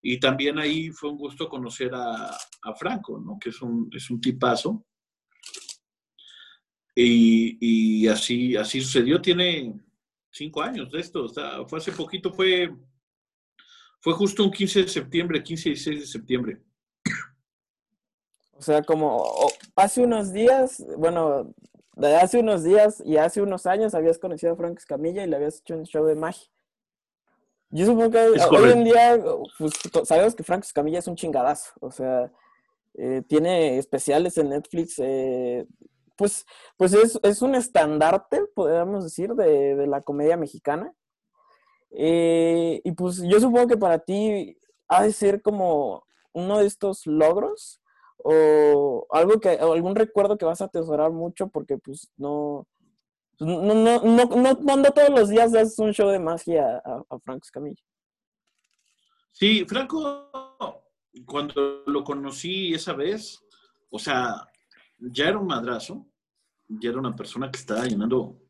Y 0.03 0.19
también 0.21 0.59
ahí 0.59 0.91
fue 0.91 1.11
un 1.11 1.19
gusto 1.19 1.49
conocer 1.49 1.95
a, 1.95 2.31
a 2.31 2.75
Franco, 2.75 3.19
¿no? 3.19 3.39
que 3.39 3.51
es 3.51 3.61
un, 3.63 3.89
es 3.93 4.11
un 4.11 4.21
tipazo. 4.21 4.85
Y, 6.95 7.59
y, 7.61 8.09
así, 8.09 8.57
así 8.57 8.81
sucedió. 8.81 9.21
Tiene 9.23 9.81
cinco 10.31 10.63
años 10.63 10.91
de 10.91 11.01
esto. 11.01 11.25
O 11.25 11.29
sea, 11.29 11.65
fue 11.67 11.79
hace 11.79 11.93
poquito, 11.93 12.33
fue, 12.33 12.75
fue 14.01 14.13
justo 14.15 14.45
un 14.45 14.51
15 14.51 14.83
de 14.83 14.89
septiembre, 14.89 15.43
15 15.43 15.69
y 15.69 15.73
16 15.73 16.01
de 16.01 16.07
septiembre. 16.07 16.63
O 18.53 18.63
sea, 18.63 18.83
como 18.83 19.25
hace 19.77 20.01
unos 20.01 20.33
días, 20.33 20.85
bueno, 20.97 21.55
hace 22.07 22.39
unos 22.41 22.65
días 22.65 23.03
y 23.05 23.17
hace 23.17 23.43
unos 23.43 23.67
años 23.67 23.95
habías 23.95 24.19
conocido 24.19 24.53
a 24.53 24.57
Frank 24.57 24.79
Escamilla 24.79 25.25
y 25.25 25.27
le 25.27 25.37
habías 25.37 25.61
hecho 25.61 25.75
un 25.75 25.85
show 25.85 26.05
de 26.05 26.15
magia. 26.15 26.49
Yo 27.71 27.85
supongo 27.85 28.11
que 28.11 28.19
hoy 28.19 28.71
en 28.71 28.85
día 28.85 29.21
pues, 29.59 29.73
sabemos 30.05 30.35
que 30.35 30.43
Frank 30.43 30.65
Escamilla 30.65 31.01
es 31.01 31.07
un 31.07 31.17
chingadazo. 31.17 31.73
O 31.81 31.91
sea, 31.91 32.33
eh, 32.95 33.23
tiene 33.29 33.79
especiales 33.79 34.39
en 34.39 34.51
Netflix. 34.51 34.95
Eh, 34.99 35.67
pues, 36.17 36.47
pues 36.77 36.95
es, 36.95 37.19
es, 37.23 37.43
un 37.43 37.55
estandarte, 37.55 38.43
podríamos 38.55 39.05
decir, 39.05 39.35
de, 39.35 39.77
de 39.77 39.87
la 39.87 40.01
comedia 40.01 40.37
mexicana. 40.37 40.93
Eh, 41.91 42.81
y 42.85 42.93
pues 42.93 43.23
yo 43.23 43.41
supongo 43.41 43.67
que 43.67 43.77
para 43.77 43.99
ti 43.99 44.59
ha 44.89 45.03
de 45.03 45.13
ser 45.13 45.43
como 45.43 46.05
uno 46.33 46.59
de 46.59 46.67
estos 46.67 47.07
logros 47.07 47.81
o 48.25 49.07
algo 49.11 49.41
que, 49.41 49.51
algún 49.51 49.95
recuerdo 49.95 50.37
que 50.37 50.45
vas 50.45 50.61
a 50.61 50.67
atesorar 50.67 51.11
mucho 51.11 51.49
porque 51.49 51.79
pues 51.79 52.11
no, 52.17 52.67
no, 53.41 53.63
no, 53.63 54.03
no, 54.03 54.25
no, 54.25 54.77
no 54.77 54.93
todos 54.93 55.11
los 55.11 55.29
días 55.29 55.55
haces 55.55 55.79
un 55.79 55.93
show 55.93 56.11
de 56.11 56.19
magia 56.19 56.83
a, 56.85 57.03
a 57.09 57.19
Franco 57.21 57.45
Escamilla. 57.45 57.83
Sí, 59.33 59.65
Franco, 59.67 60.31
cuando 61.25 61.85
lo 61.87 62.03
conocí 62.03 62.75
esa 62.75 62.93
vez, 62.93 63.41
o 63.91 63.99
sea, 63.99 64.47
ya 64.99 65.29
era 65.29 65.39
un 65.39 65.47
madrazo, 65.47 66.07
ya 66.67 66.91
era 66.91 66.99
una 66.99 67.15
persona 67.15 67.51
que 67.51 67.59
estaba 67.59 67.87
llenando 67.87 68.41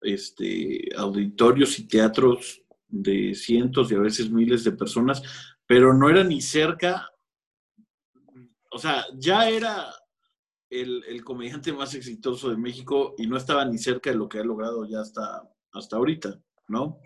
este, 0.00 0.88
auditorios 0.96 1.78
y 1.78 1.88
teatros 1.88 2.62
de 2.88 3.34
cientos 3.34 3.90
y 3.90 3.94
a 3.94 4.00
veces 4.00 4.30
miles 4.30 4.64
de 4.64 4.72
personas, 4.72 5.22
pero 5.66 5.94
no 5.94 6.08
era 6.08 6.22
ni 6.22 6.40
cerca 6.40 7.11
o 8.72 8.78
sea, 8.78 9.04
ya 9.14 9.48
era 9.48 9.92
el, 10.70 11.04
el, 11.06 11.22
comediante 11.22 11.72
más 11.72 11.94
exitoso 11.94 12.50
de 12.50 12.56
México 12.56 13.14
y 13.18 13.26
no 13.26 13.36
estaba 13.36 13.64
ni 13.64 13.78
cerca 13.78 14.10
de 14.10 14.16
lo 14.16 14.28
que 14.28 14.38
ha 14.38 14.44
logrado 14.44 14.86
ya 14.86 15.00
hasta, 15.00 15.42
hasta 15.72 15.96
ahorita, 15.96 16.40
¿no? 16.68 16.98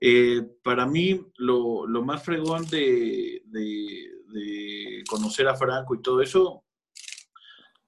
Eh, 0.00 0.42
para 0.62 0.86
mí, 0.86 1.20
lo, 1.36 1.86
lo 1.86 2.04
más 2.04 2.22
fregón 2.22 2.66
de, 2.66 3.42
de, 3.46 5.02
conocer 5.08 5.46
a 5.46 5.54
Franco 5.54 5.94
y 5.94 6.02
todo 6.02 6.22
eso 6.22 6.64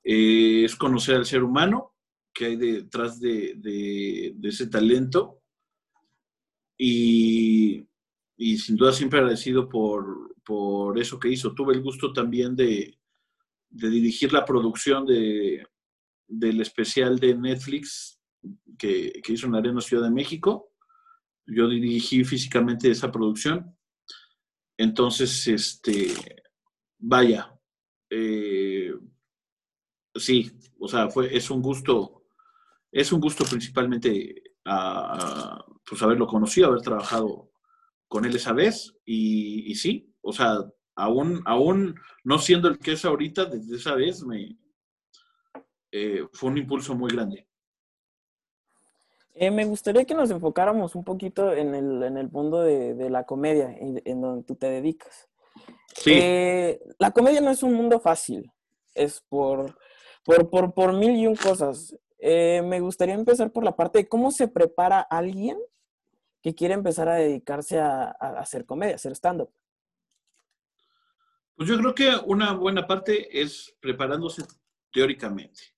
eh, 0.05 0.65
es 0.65 0.77
conocer 0.77 1.17
al 1.17 1.27
ser 1.27 1.43
humano 1.43 1.95
que 2.33 2.47
hay 2.47 2.57
detrás 2.57 3.19
de, 3.19 3.55
de 3.57 4.49
ese 4.49 4.67
talento 4.69 5.41
y, 6.79 7.87
y 8.37 8.59
sin 8.59 8.77
duda 8.77 8.93
siempre 8.93 9.19
agradecido 9.19 9.69
por, 9.69 10.35
por 10.45 10.99
eso 10.99 11.19
que 11.19 11.29
hizo. 11.29 11.55
Tuve 11.55 11.75
el 11.75 11.83
gusto 11.83 12.13
también 12.13 12.55
de, 12.55 12.99
de 13.71 13.91
dirigir 13.91 14.33
la 14.33 14.45
producción 14.45 15.07
de, 15.07 15.67
del 16.27 16.61
especial 16.61 17.19
de 17.19 17.35
Netflix 17.35 18.21
que, 18.79 19.21
que, 19.23 19.33
hizo 19.33 19.47
en 19.47 19.55
Arena 19.55 19.81
Ciudad 19.81 20.05
de 20.05 20.11
México. 20.11 20.73
Yo 21.47 21.69
dirigí 21.69 22.25
físicamente 22.25 22.91
esa 22.91 23.11
producción. 23.11 23.77
Entonces, 24.77 25.47
este, 25.47 26.13
vaya, 26.99 27.59
eh, 28.11 28.93
sí, 30.15 30.53
o 30.79 30.89
sea, 30.89 31.09
fue, 31.09 31.35
es 31.35 31.51
un 31.51 31.63
gusto, 31.63 32.27
es 32.93 33.11
un 33.13 33.21
gusto 33.21 33.45
principalmente 33.45 34.43
a, 34.65 35.65
pues 35.85 36.03
haberlo 36.03 36.27
conocido, 36.27 36.69
haber 36.69 36.83
trabajado 36.83 37.53
con 38.09 38.25
él 38.25 38.37
esa 38.37 38.53
vez 38.53 38.95
y, 39.05 39.71
y, 39.71 39.75
sí, 39.75 40.15
o 40.23 40.33
sea, 40.33 40.65
aún, 40.95 41.43
aún 41.45 41.95
no 42.25 42.39
siendo 42.39 42.69
el 42.69 42.79
que 42.79 42.93
es 42.93 43.05
ahorita, 43.05 43.47
desde 43.47 43.77
esa 43.77 43.95
vez 43.95 44.25
me 44.25 44.57
eh, 45.93 46.27
fue 46.33 46.51
un 46.51 46.59
impulso 46.59 46.95
muy 46.95 47.11
grande. 47.11 47.49
Eh, 49.35 49.51
me 49.51 49.67
gustaría 49.67 50.05
que 50.05 50.15
nos 50.15 50.31
enfocáramos 50.31 50.95
un 50.95 51.05
poquito 51.05 51.53
en 51.53 51.75
el, 51.75 52.03
en 52.03 52.17
el 52.17 52.31
mundo 52.31 52.63
de, 52.63 52.95
de 52.95 53.11
la 53.11 53.25
comedia, 53.25 53.71
en, 53.71 54.01
en, 54.05 54.21
donde 54.21 54.45
tú 54.45 54.55
te 54.55 54.69
dedicas. 54.69 55.29
Sí. 55.95 56.13
Eh, 56.15 56.81
la 56.99 57.11
comedia 57.11 57.41
no 57.41 57.51
es 57.51 57.63
un 57.63 57.75
mundo 57.75 58.01
fácil, 58.01 58.51
es 58.95 59.21
por, 59.29 59.77
por, 60.25 60.49
por, 60.49 60.73
por 60.73 60.93
mil 60.95 61.15
y 61.17 61.27
un 61.27 61.37
cosas. 61.37 61.95
Eh, 62.19 62.63
me 62.65 62.81
gustaría 62.81 63.15
empezar 63.15 63.53
por 63.53 63.63
la 63.63 63.77
parte 63.77 63.99
de 63.99 64.09
cómo 64.09 64.31
se 64.31 64.49
prepara 64.49 65.01
alguien 65.01 65.59
que 66.47 66.55
quiere 66.55 66.75
empezar 66.75 67.09
a 67.09 67.17
dedicarse 67.17 67.81
a, 67.81 68.05
a 68.05 68.39
hacer 68.39 68.65
comedia, 68.65 68.93
a 68.93 68.95
hacer 68.95 69.11
stand-up? 69.17 69.51
Pues 71.57 71.69
yo 71.69 71.77
creo 71.77 71.93
que 71.93 72.09
una 72.25 72.53
buena 72.53 72.87
parte 72.87 73.43
es 73.43 73.77
preparándose 73.81 74.45
teóricamente. 74.93 75.75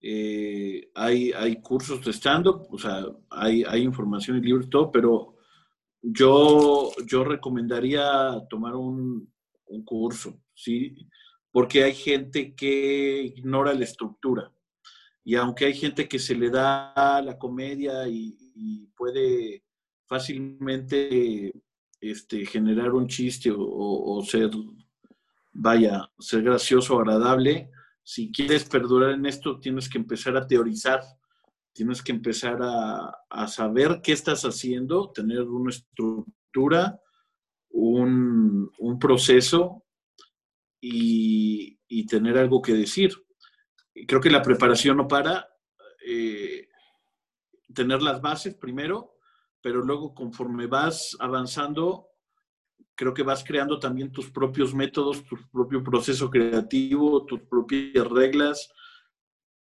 Eh, 0.00 0.90
hay, 0.94 1.32
hay 1.32 1.60
cursos 1.60 2.02
de 2.02 2.14
stand-up, 2.14 2.68
o 2.70 2.78
sea, 2.78 3.04
hay, 3.28 3.64
hay 3.64 3.82
información 3.82 4.38
y 4.38 4.40
libros 4.40 4.64
y 4.64 4.70
todo, 4.70 4.90
pero 4.90 5.36
yo, 6.00 6.90
yo 7.06 7.22
recomendaría 7.22 8.46
tomar 8.48 8.76
un, 8.76 9.30
un 9.66 9.84
curso, 9.84 10.40
¿sí? 10.54 11.06
Porque 11.50 11.84
hay 11.84 11.94
gente 11.94 12.54
que 12.54 13.24
ignora 13.24 13.74
la 13.74 13.84
estructura. 13.84 14.50
Y 15.22 15.34
aunque 15.34 15.66
hay 15.66 15.74
gente 15.74 16.08
que 16.08 16.18
se 16.18 16.34
le 16.34 16.48
da 16.48 17.20
la 17.20 17.36
comedia 17.36 18.08
y, 18.08 18.34
y 18.54 18.86
puede 18.96 19.67
fácilmente 20.08 21.52
este, 22.00 22.46
generar 22.46 22.92
un 22.92 23.06
chiste 23.06 23.52
o, 23.54 24.22
ser, 24.24 24.50
vaya, 25.52 26.10
ser 26.18 26.42
gracioso, 26.42 26.98
agradable. 26.98 27.70
Si 28.02 28.32
quieres 28.32 28.64
perdurar 28.64 29.12
en 29.12 29.26
esto, 29.26 29.60
tienes 29.60 29.88
que 29.88 29.98
empezar 29.98 30.36
a 30.36 30.46
teorizar, 30.46 31.02
tienes 31.72 32.02
que 32.02 32.12
empezar 32.12 32.58
a, 32.60 33.46
saber 33.46 34.00
qué 34.02 34.12
estás 34.12 34.42
haciendo, 34.42 35.12
tener 35.12 35.42
una 35.42 35.70
estructura, 35.70 37.00
un, 37.70 38.70
proceso 38.98 39.84
y, 40.80 41.78
y, 41.86 42.06
tener 42.06 42.38
algo 42.38 42.62
que 42.62 42.72
decir. 42.72 43.12
Creo 44.06 44.20
que 44.20 44.30
la 44.30 44.42
preparación 44.42 44.96
no 44.96 45.06
para. 45.06 45.46
Eh, 46.04 46.68
tener 47.74 48.02
las 48.02 48.20
bases 48.20 48.54
primero, 48.54 49.17
pero 49.60 49.82
luego 49.82 50.14
conforme 50.14 50.66
vas 50.66 51.16
avanzando, 51.20 52.08
creo 52.94 53.14
que 53.14 53.22
vas 53.22 53.44
creando 53.44 53.78
también 53.78 54.10
tus 54.10 54.30
propios 54.30 54.74
métodos, 54.74 55.24
tu 55.24 55.36
propio 55.52 55.82
proceso 55.82 56.30
creativo, 56.30 57.24
tus 57.24 57.40
propias 57.42 58.06
reglas 58.08 58.72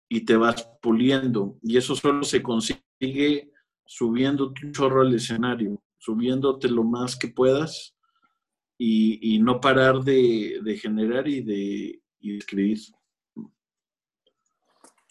y 0.08 0.24
te 0.24 0.36
vas 0.36 0.68
puliendo. 0.82 1.58
Y 1.62 1.76
eso 1.76 1.96
solo 1.96 2.24
se 2.24 2.42
consigue 2.42 3.50
subiendo 3.86 4.52
tu 4.52 4.70
chorro 4.70 5.02
al 5.02 5.14
escenario, 5.14 5.82
subiéndote 5.98 6.68
lo 6.68 6.84
más 6.84 7.16
que 7.16 7.28
puedas 7.28 7.94
y, 8.78 9.34
y 9.34 9.38
no 9.38 9.60
parar 9.60 10.00
de, 10.00 10.60
de, 10.62 10.76
generar 10.76 11.28
y 11.28 11.40
de, 11.42 12.02
y 12.20 12.32
de 12.32 12.38
escribir. 12.38 12.78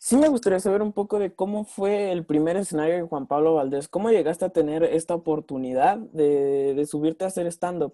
Sí 0.03 0.17
me 0.17 0.29
gustaría 0.29 0.59
saber 0.59 0.81
un 0.81 0.93
poco 0.93 1.19
de 1.19 1.35
cómo 1.35 1.63
fue 1.63 2.11
el 2.11 2.25
primer 2.25 2.57
escenario 2.57 2.95
de 2.95 3.01
Juan 3.03 3.27
Pablo 3.27 3.53
Valdés. 3.53 3.87
¿Cómo 3.87 4.09
llegaste 4.09 4.45
a 4.45 4.49
tener 4.49 4.83
esta 4.83 5.13
oportunidad 5.13 5.97
de, 5.97 6.73
de 6.73 6.85
subirte 6.87 7.23
a 7.23 7.27
hacer 7.27 7.45
stand-up? 7.45 7.93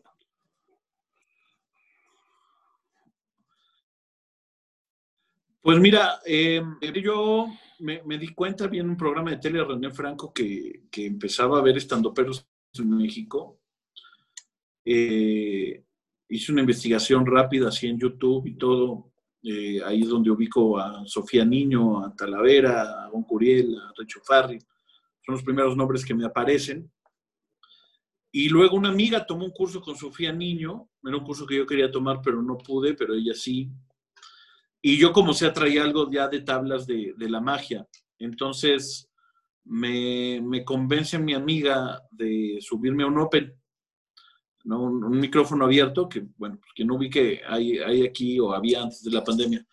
Pues 5.68 5.80
mira, 5.80 6.22
eh, 6.26 6.64
yo 7.04 7.50
me, 7.80 8.18
di 8.18 8.34
cuenta, 8.34 8.68
vi 8.68 8.80
en 8.80 8.90
un 8.90 8.96
programa 8.96 9.32
de 9.32 9.38
tele 9.40 9.62
René 9.66 9.92
Franco 9.92 10.32
que, 10.32 10.84
empezaba 10.96 11.60
a 11.60 11.62
ver 11.62 11.76
estandoperos 11.76 12.48
en 12.80 12.90
México. 12.96 13.60
Eh, 14.86 15.84
hice 16.30 16.52
una 16.54 16.62
investigación 16.62 17.26
rápida 17.26 17.68
así 17.68 17.88
en 17.88 18.00
YouTube 18.00 18.48
y 18.48 18.54
todo. 18.54 19.12
Eh, 19.50 19.82
ahí 19.82 20.02
es 20.02 20.10
donde 20.10 20.30
ubico 20.30 20.78
a 20.78 21.06
Sofía 21.06 21.46
Niño, 21.46 22.04
a 22.04 22.14
Talavera, 22.14 23.06
a 23.06 23.10
Don 23.10 23.24
Curiel, 23.24 23.78
a 23.78 23.94
Farri. 24.26 24.60
Son 25.26 25.36
los 25.36 25.44
primeros 25.44 25.78
nombres 25.78 26.04
que 26.04 26.14
me 26.14 26.26
aparecen. 26.26 26.92
Y 28.30 28.50
luego 28.50 28.76
una 28.76 28.90
amiga 28.90 29.26
tomó 29.26 29.46
un 29.46 29.52
curso 29.52 29.80
con 29.80 29.96
Sofía 29.96 30.34
Niño, 30.34 30.90
era 31.02 31.16
un 31.16 31.24
curso 31.24 31.46
que 31.46 31.56
yo 31.56 31.66
quería 31.66 31.90
tomar, 31.90 32.20
pero 32.22 32.42
no 32.42 32.58
pude, 32.58 32.94
pero 32.94 33.14
ella 33.14 33.34
sí. 33.34 33.72
Y 34.82 34.98
yo 34.98 35.14
como 35.14 35.34
sea 35.34 35.54
traía 35.54 35.82
algo 35.82 36.12
ya 36.12 36.28
de 36.28 36.42
tablas 36.42 36.86
de, 36.86 37.14
de 37.18 37.30
la 37.30 37.40
magia. 37.40 37.88
Entonces 38.20 39.10
me, 39.64 40.42
me, 40.42 40.66
convence 40.66 41.18
mi 41.18 41.34
amiga 41.34 42.02
de 42.12 42.58
subirme 42.60 43.04
a 43.04 43.08
un 43.08 43.20
Open, 43.20 43.56
un, 44.76 45.20
micrófono 45.20 45.66
abierto, 45.66 46.10
que 46.10 46.26
bueno, 46.38 46.60
que 46.76 46.84
no 46.84 46.98
vi 46.98 47.10
que 47.10 47.42
hay, 47.48 47.78
hay 47.80 48.06
aquí 48.06 48.40
o 48.40 48.54
había 48.54 48.84
antes 48.84 49.04
de 49.04 49.12
la 49.12 49.24
pandemia. 49.24 49.66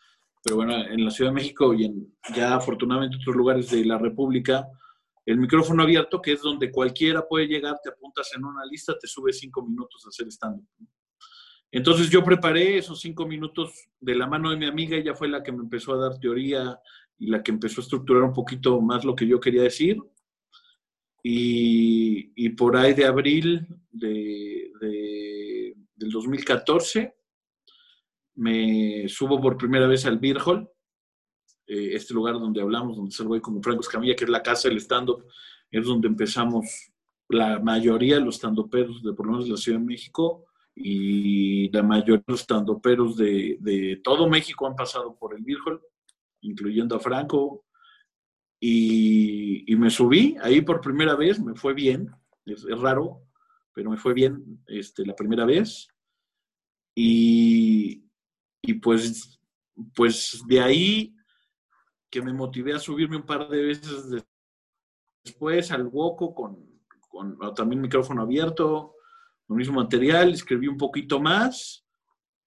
Pero 0.42 0.56
bueno, 0.56 0.74
en 0.74 1.04
la 1.04 1.10
Ciudad 1.10 1.30
de 1.30 1.36
México 1.36 1.72
y 1.74 1.84
en 1.84 2.14
ya 2.34 2.54
afortunadamente 2.54 3.16
otros 3.16 3.34
lugares 3.34 3.70
de 3.70 3.84
la 3.84 3.98
República, 3.98 4.68
el 5.26 5.38
micrófono 5.38 5.82
abierto, 5.82 6.20
que 6.20 6.32
es 6.32 6.42
donde 6.42 6.70
cualquiera 6.70 7.26
puede 7.26 7.46
llegar, 7.46 7.76
te 7.82 7.90
apuntas 7.90 8.30
en 8.36 8.44
una 8.44 8.64
lista, 8.66 8.96
te 8.98 9.06
sube 9.06 9.32
cinco 9.32 9.64
minutos 9.64 10.04
a 10.04 10.08
hacer 10.10 10.28
stand-up. 10.28 10.66
Entonces 11.72 12.08
yo 12.08 12.22
preparé 12.22 12.78
esos 12.78 13.00
cinco 13.00 13.26
minutos 13.26 13.88
de 13.98 14.14
la 14.14 14.28
mano 14.28 14.50
de 14.50 14.56
mi 14.56 14.66
amiga, 14.66 14.96
ella 14.96 15.14
fue 15.14 15.28
la 15.28 15.42
que 15.42 15.50
me 15.50 15.58
empezó 15.58 15.94
a 15.94 16.08
dar 16.08 16.20
teoría 16.20 16.78
y 17.18 17.26
la 17.26 17.42
que 17.42 17.50
empezó 17.50 17.80
a 17.80 17.84
estructurar 17.84 18.22
un 18.22 18.32
poquito 18.32 18.80
más 18.80 19.04
lo 19.04 19.16
que 19.16 19.26
yo 19.26 19.40
quería 19.40 19.62
decir. 19.62 19.98
Y, 21.26 22.50
por 22.50 22.76
ahí 22.76 22.92
de 22.92 23.06
abril 23.06 23.66
de, 23.90 24.63
del 24.84 26.10
2014 26.10 27.14
me 28.36 29.08
subo 29.08 29.40
por 29.40 29.56
primera 29.56 29.86
vez 29.86 30.06
al 30.06 30.18
Beer 30.18 30.38
eh, 31.66 31.90
este 31.94 32.14
lugar 32.14 32.34
donde 32.34 32.60
hablamos, 32.60 32.96
donde 32.96 33.12
salgo 33.12 33.34
ahí 33.34 33.40
como 33.40 33.62
Franco 33.62 33.82
Escamilla, 33.82 34.16
que 34.16 34.24
es 34.24 34.30
la 34.30 34.42
casa 34.42 34.68
del 34.68 34.78
stand-up, 34.78 35.24
es 35.70 35.84
donde 35.84 36.08
empezamos 36.08 36.92
la 37.28 37.58
mayoría 37.60 38.16
de 38.16 38.24
los 38.24 38.36
stand-uperos 38.36 39.02
de 39.02 39.12
por 39.12 39.26
lo 39.26 39.32
menos 39.32 39.46
de 39.46 39.52
la 39.52 39.56
Ciudad 39.56 39.78
de 39.78 39.84
México 39.84 40.44
y 40.74 41.70
la 41.70 41.82
mayoría 41.82 42.16
de 42.16 42.24
los 42.26 42.40
stand-uperos 42.40 43.16
de, 43.16 43.56
de, 43.60 44.00
todo 44.02 44.28
México 44.28 44.66
han 44.66 44.74
pasado 44.74 45.16
por 45.16 45.34
el 45.34 45.44
Hall, 45.64 45.80
incluyendo 46.40 46.96
a 46.96 47.00
Franco, 47.00 47.64
y, 48.60 49.64
me 49.76 49.90
subí 49.90 50.36
ahí 50.40 50.62
por 50.62 50.80
primera 50.80 51.16
vez, 51.16 51.38
me 51.38 51.54
fue 51.54 51.74
bien, 51.74 52.10
es 52.46 52.64
raro, 52.78 53.23
pero 53.74 53.90
me 53.90 53.96
fue 53.96 54.14
bien 54.14 54.62
este, 54.66 55.04
la 55.04 55.14
primera 55.14 55.44
vez. 55.44 55.88
Y, 56.94 58.04
y 58.62 58.74
pues, 58.74 59.40
pues 59.94 60.42
de 60.46 60.60
ahí 60.60 61.16
que 62.08 62.22
me 62.22 62.32
motivé 62.32 62.72
a 62.72 62.78
subirme 62.78 63.16
un 63.16 63.26
par 63.26 63.48
de 63.48 63.62
veces 63.64 64.24
después 65.24 65.72
al 65.72 65.88
Woco 65.88 66.32
con, 66.32 66.80
con 67.08 67.36
también 67.54 67.80
micrófono 67.80 68.22
abierto, 68.22 68.94
con 69.46 69.56
mismo 69.56 69.74
material, 69.74 70.32
escribí 70.32 70.68
un 70.68 70.78
poquito 70.78 71.20
más 71.20 71.84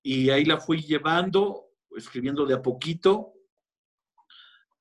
y 0.02 0.30
ahí 0.30 0.46
la 0.46 0.58
fui 0.58 0.82
llevando, 0.82 1.66
escribiendo 1.98 2.46
de 2.46 2.54
a 2.54 2.62
poquito, 2.62 3.34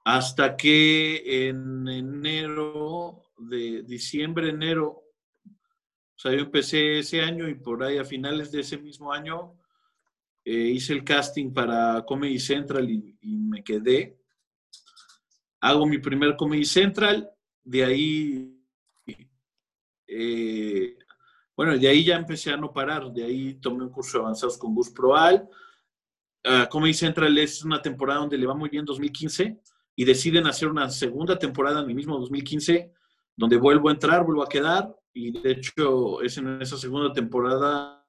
hasta 0.04 0.56
que 0.56 1.48
en 1.48 1.88
enero, 1.88 3.24
de 3.36 3.82
diciembre, 3.82 4.50
enero, 4.50 5.02
o 6.16 6.18
sea, 6.18 6.32
yo 6.32 6.38
empecé 6.38 7.00
ese 7.00 7.20
año 7.20 7.48
y 7.48 7.54
por 7.54 7.82
ahí 7.82 7.98
a 7.98 8.04
finales 8.04 8.50
de 8.50 8.60
ese 8.60 8.78
mismo 8.78 9.12
año 9.12 9.54
eh, 10.44 10.70
hice 10.74 10.94
el 10.94 11.04
casting 11.04 11.52
para 11.52 12.04
Comedy 12.06 12.38
Central 12.38 12.88
y, 12.90 13.18
me 13.22 13.62
quedé 13.62 14.18
hago 15.60 15.86
mi 15.86 15.98
primer 15.98 16.36
Comedy 16.36 16.64
Central, 16.64 17.28
de 17.64 17.84
ahí, 17.84 18.62
eh, 20.06 20.96
bueno, 21.56 21.76
de 21.76 21.88
ahí 21.88 22.04
ya 22.04 22.16
empecé 22.16 22.52
a 22.52 22.56
no 22.56 22.72
parar, 22.72 23.12
de 23.12 23.24
ahí 23.24 23.54
tomé 23.54 23.84
un 23.84 23.90
curso 23.90 24.18
de 24.18 24.24
avanzados 24.24 24.56
con 24.58 24.74
Gus 24.74 24.90
Proal. 24.90 25.48
Uh, 26.44 26.68
Comedy 26.70 26.94
Central 26.94 27.36
es 27.38 27.64
una 27.64 27.82
temporada 27.82 28.20
donde 28.20 28.38
le 28.38 28.46
va 28.46 28.54
muy 28.54 28.68
bien 28.68 28.84
2015 28.84 29.60
y 29.96 30.04
deciden 30.04 30.46
hacer 30.46 30.68
una 30.68 30.88
segunda 30.90 31.36
temporada 31.36 31.82
en 31.82 31.88
el 31.88 31.96
mismo 31.96 32.18
2015, 32.18 32.92
donde 33.36 33.58
vuelvo 33.58 33.88
a 33.88 33.92
entrar, 33.92 34.24
vuelvo 34.24 34.42
a 34.42 34.48
quedar 34.48 34.94
y 35.12 35.40
de 35.40 35.52
hecho 35.52 36.22
es 36.22 36.36
en 36.38 36.60
esa 36.60 36.76
segunda 36.76 37.12
temporada 37.12 38.04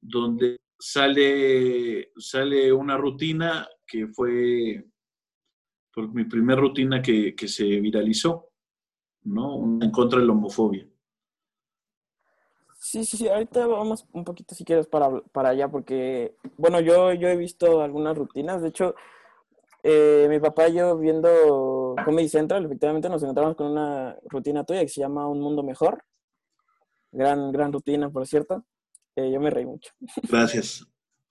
donde 0.00 0.58
sale, 0.78 2.12
sale 2.16 2.72
una 2.72 2.96
rutina 2.96 3.68
que 3.86 4.08
fue 4.08 4.84
mi 6.12 6.24
primera 6.24 6.60
rutina 6.60 7.00
que, 7.00 7.34
se 7.46 7.64
viralizó, 7.80 8.50
¿no? 9.24 9.78
En 9.80 9.90
contra 9.90 10.20
de 10.20 10.26
la 10.26 10.32
homofobia. 10.32 10.86
Sí, 12.78 13.04
sí, 13.04 13.16
sí, 13.16 13.28
ahorita 13.28 13.66
vamos 13.66 14.06
un 14.12 14.22
poquito 14.22 14.54
si 14.54 14.64
quieres 14.64 14.86
para, 14.86 15.20
para 15.32 15.48
allá, 15.50 15.68
porque, 15.68 16.36
bueno, 16.56 16.80
yo, 16.80 17.12
yo 17.14 17.28
he 17.28 17.36
visto 17.36 17.82
algunas 17.82 18.16
rutinas, 18.16 18.62
de 18.62 18.68
hecho, 18.68 18.94
eh, 19.88 20.26
mi 20.28 20.40
papá 20.40 20.68
y 20.68 20.74
yo 20.74 20.98
viendo 20.98 21.94
Comedy 22.04 22.28
Central, 22.28 22.64
efectivamente 22.64 23.08
nos 23.08 23.22
encontramos 23.22 23.54
con 23.54 23.68
una 23.68 24.16
rutina 24.24 24.64
tuya 24.64 24.80
que 24.80 24.88
se 24.88 25.00
llama 25.00 25.28
Un 25.28 25.40
Mundo 25.40 25.62
Mejor, 25.62 26.02
gran, 27.12 27.52
gran 27.52 27.72
rutina, 27.72 28.10
por 28.10 28.26
cierto, 28.26 28.64
eh, 29.14 29.30
yo 29.30 29.40
me 29.40 29.50
reí 29.50 29.64
mucho. 29.64 29.92
Gracias. 30.28 30.84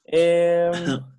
eh, 0.06 0.72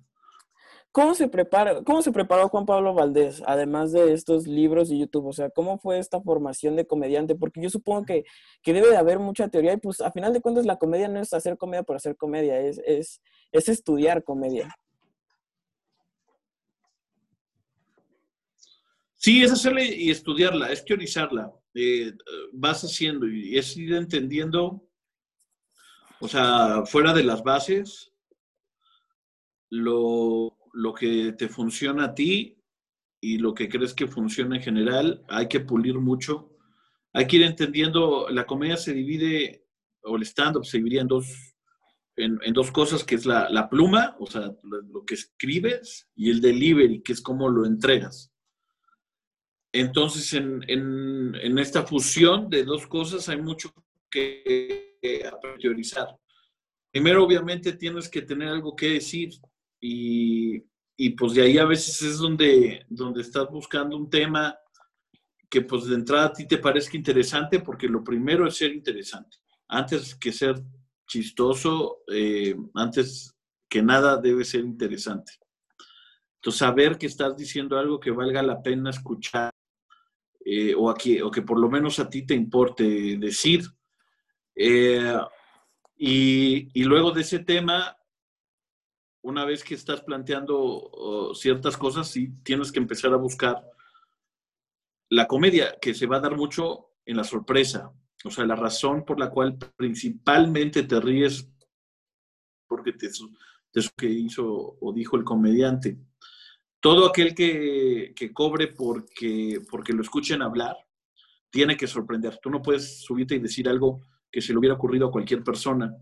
¿Cómo 0.97 1.13
se 1.13 1.27
prepara, 1.27 1.83
cómo 1.83 2.01
se 2.01 2.11
preparó 2.11 2.49
Juan 2.49 2.65
Pablo 2.65 2.95
Valdés, 2.95 3.43
además 3.45 3.91
de 3.91 4.13
estos 4.13 4.47
libros 4.47 4.89
y 4.89 4.97
YouTube? 4.97 5.27
O 5.27 5.31
sea, 5.31 5.51
¿cómo 5.51 5.77
fue 5.77 5.99
esta 5.99 6.19
formación 6.19 6.75
de 6.75 6.87
comediante? 6.87 7.35
Porque 7.35 7.61
yo 7.61 7.69
supongo 7.69 8.03
que, 8.03 8.23
debe 8.65 8.89
de 8.89 8.97
haber 8.97 9.19
mucha 9.19 9.47
teoría 9.47 9.73
y 9.73 9.77
pues 9.77 10.01
a 10.01 10.11
final 10.11 10.33
de 10.33 10.41
cuentas 10.41 10.65
la 10.65 10.77
comedia 10.77 11.07
no 11.07 11.19
es 11.19 11.33
hacer 11.33 11.55
comedia 11.55 11.83
por 11.83 11.97
hacer 11.97 12.15
comedia, 12.15 12.59
es, 12.59 12.81
es, 12.83 13.21
estudiar 13.51 14.23
comedia. 14.23 14.75
Sí, 19.27 19.43
es 19.43 19.51
hacerla 19.51 19.83
y 19.83 20.09
estudiarla, 20.09 20.71
es 20.71 20.85
teorizarla. 20.85 21.51
Eh, 21.73 22.13
vas 22.53 22.81
haciendo 22.85 23.27
y 23.27 23.57
es 23.57 23.75
ir 23.75 23.93
entendiendo, 23.93 24.89
o 26.21 26.29
sea, 26.29 26.85
fuera 26.85 27.13
de 27.13 27.25
las 27.25 27.43
bases, 27.43 28.13
lo, 29.69 30.57
lo 30.71 30.93
que 30.93 31.33
te 31.33 31.49
funciona 31.49 32.05
a 32.05 32.15
ti 32.15 32.63
y 33.19 33.37
lo 33.37 33.53
que 33.53 33.67
crees 33.67 33.93
que 33.93 34.07
funciona 34.07 34.55
en 34.55 34.61
general, 34.61 35.25
hay 35.27 35.49
que 35.49 35.59
pulir 35.59 35.95
mucho. 35.99 36.55
Hay 37.11 37.27
que 37.27 37.35
ir 37.35 37.43
entendiendo, 37.43 38.29
la 38.29 38.45
comedia 38.45 38.77
se 38.77 38.93
divide, 38.93 39.67
o 40.03 40.15
el 40.15 40.21
stand-up 40.21 40.65
se 40.65 40.77
divide 40.77 41.01
en 41.01 41.07
dos, 41.09 41.53
en, 42.15 42.53
dos 42.53 42.71
cosas, 42.71 43.03
que 43.03 43.15
es 43.15 43.25
la, 43.25 43.67
pluma, 43.69 44.15
o 44.21 44.25
sea, 44.25 44.55
lo, 44.63 45.03
que 45.03 45.15
escribes, 45.15 46.09
y 46.15 46.29
el 46.29 46.39
delivery, 46.39 47.01
que 47.01 47.11
es 47.11 47.19
cómo 47.19 47.49
lo 47.49 47.65
entregas. 47.65 48.31
Entonces, 49.79 50.33
en, 50.33 51.59
esta 51.59 51.83
fusión 51.83 52.49
de 52.49 52.63
dos 52.63 52.87
cosas 52.87 53.29
hay 53.29 53.39
mucho 53.39 53.71
que, 54.09 54.97
que 54.99 55.29
priorizar. 55.59 56.17
Primero, 56.91 57.23
obviamente, 57.23 57.73
tienes 57.73 58.09
que 58.09 58.23
tener 58.23 58.47
algo 58.47 58.75
que 58.75 58.93
decir, 58.93 59.29
y, 59.79 60.63
y, 60.95 61.11
pues 61.11 61.33
de 61.33 61.43
ahí 61.43 61.59
a 61.59 61.65
veces 61.65 62.01
es 62.01 62.17
donde, 62.17 62.85
donde 62.89 63.21
estás 63.21 63.47
buscando 63.51 63.95
un 63.95 64.09
tema 64.09 64.57
que 65.47 65.61
pues 65.61 65.85
de 65.85 65.95
entrada 65.95 66.25
a 66.25 66.33
ti 66.33 66.47
te 66.47 66.57
parezca 66.57 66.97
interesante, 66.97 67.59
porque 67.59 67.87
lo 67.87 68.03
primero 68.03 68.47
es 68.47 68.57
ser 68.57 68.73
interesante. 68.73 69.37
Antes 69.67 70.15
que 70.15 70.31
ser 70.31 70.55
chistoso, 71.05 71.99
eh, 72.11 72.55
antes 72.73 73.35
que 73.69 73.83
nada 73.83 74.17
debe 74.17 74.43
ser 74.43 74.61
interesante. 74.61 75.33
Entonces, 76.37 76.59
saber 76.59 76.97
que 76.97 77.05
estás 77.05 77.37
diciendo 77.37 77.77
algo 77.77 77.99
que 77.99 78.09
valga 78.09 78.41
la 78.41 78.61
pena 78.63 78.89
escuchar 78.89 79.51
eh, 80.49 80.73
o, 80.77 80.89
aquí, 80.89 81.19
o 81.19 81.29
que 81.29 81.41
por 81.41 81.59
lo 81.59 81.69
menos 81.69 81.99
a 81.99 82.09
ti 82.09 82.25
te 82.25 82.33
importe 82.33 83.17
decir. 83.17 83.65
Eh, 84.55 85.13
y, 85.97 86.83
luego 86.85 87.11
de 87.11 87.19
ese 87.19 87.39
tema, 87.39 87.97
una 89.23 89.43
vez 89.43 89.61
que 89.61 89.75
estás 89.75 90.01
planteando 90.01 91.33
ciertas 91.35 91.75
cosas, 91.75 92.07
sí 92.07 92.29
tienes 92.43 92.71
que 92.71 92.79
empezar 92.79 93.11
a 93.11 93.17
buscar 93.17 93.61
la 95.09 95.27
comedia, 95.27 95.77
que 95.81 95.93
se 95.93 96.07
va 96.07 96.15
a 96.15 96.21
dar 96.21 96.37
mucho 96.37 96.91
en 97.05 97.17
la 97.17 97.25
sorpresa. 97.25 97.91
O 98.23 98.31
sea, 98.31 98.45
la 98.45 98.55
razón 98.55 99.03
por 99.03 99.19
la 99.19 99.29
cual 99.29 99.57
principalmente 99.75 100.83
te 100.83 101.01
ríes 101.01 101.49
porque 102.69 102.93
te, 102.93 103.07
eso 103.07 103.91
que 103.97 104.07
hizo 104.07 104.77
o 104.79 104.93
dijo 104.93 105.17
el 105.17 105.25
comediante. 105.25 105.97
Todo 106.79 107.07
aquel 107.07 107.33
que, 107.33 108.13
cobre 108.33 108.67
porque, 108.67 109.61
porque 109.69 109.93
lo 109.93 110.01
escuchen 110.01 110.41
hablar, 110.41 110.75
tiene 111.49 111.75
que 111.75 111.87
sorprender. 111.87 112.39
Tú 112.41 112.49
no 112.49 112.61
puedes 112.61 113.01
subirte 113.03 113.35
y 113.35 113.39
decir 113.39 113.67
algo 113.67 114.01
que 114.31 114.41
se 114.41 114.51
le 114.51 114.59
hubiera 114.59 114.75
ocurrido 114.75 115.07
a 115.07 115.11
cualquier 115.11 115.43
persona. 115.43 115.95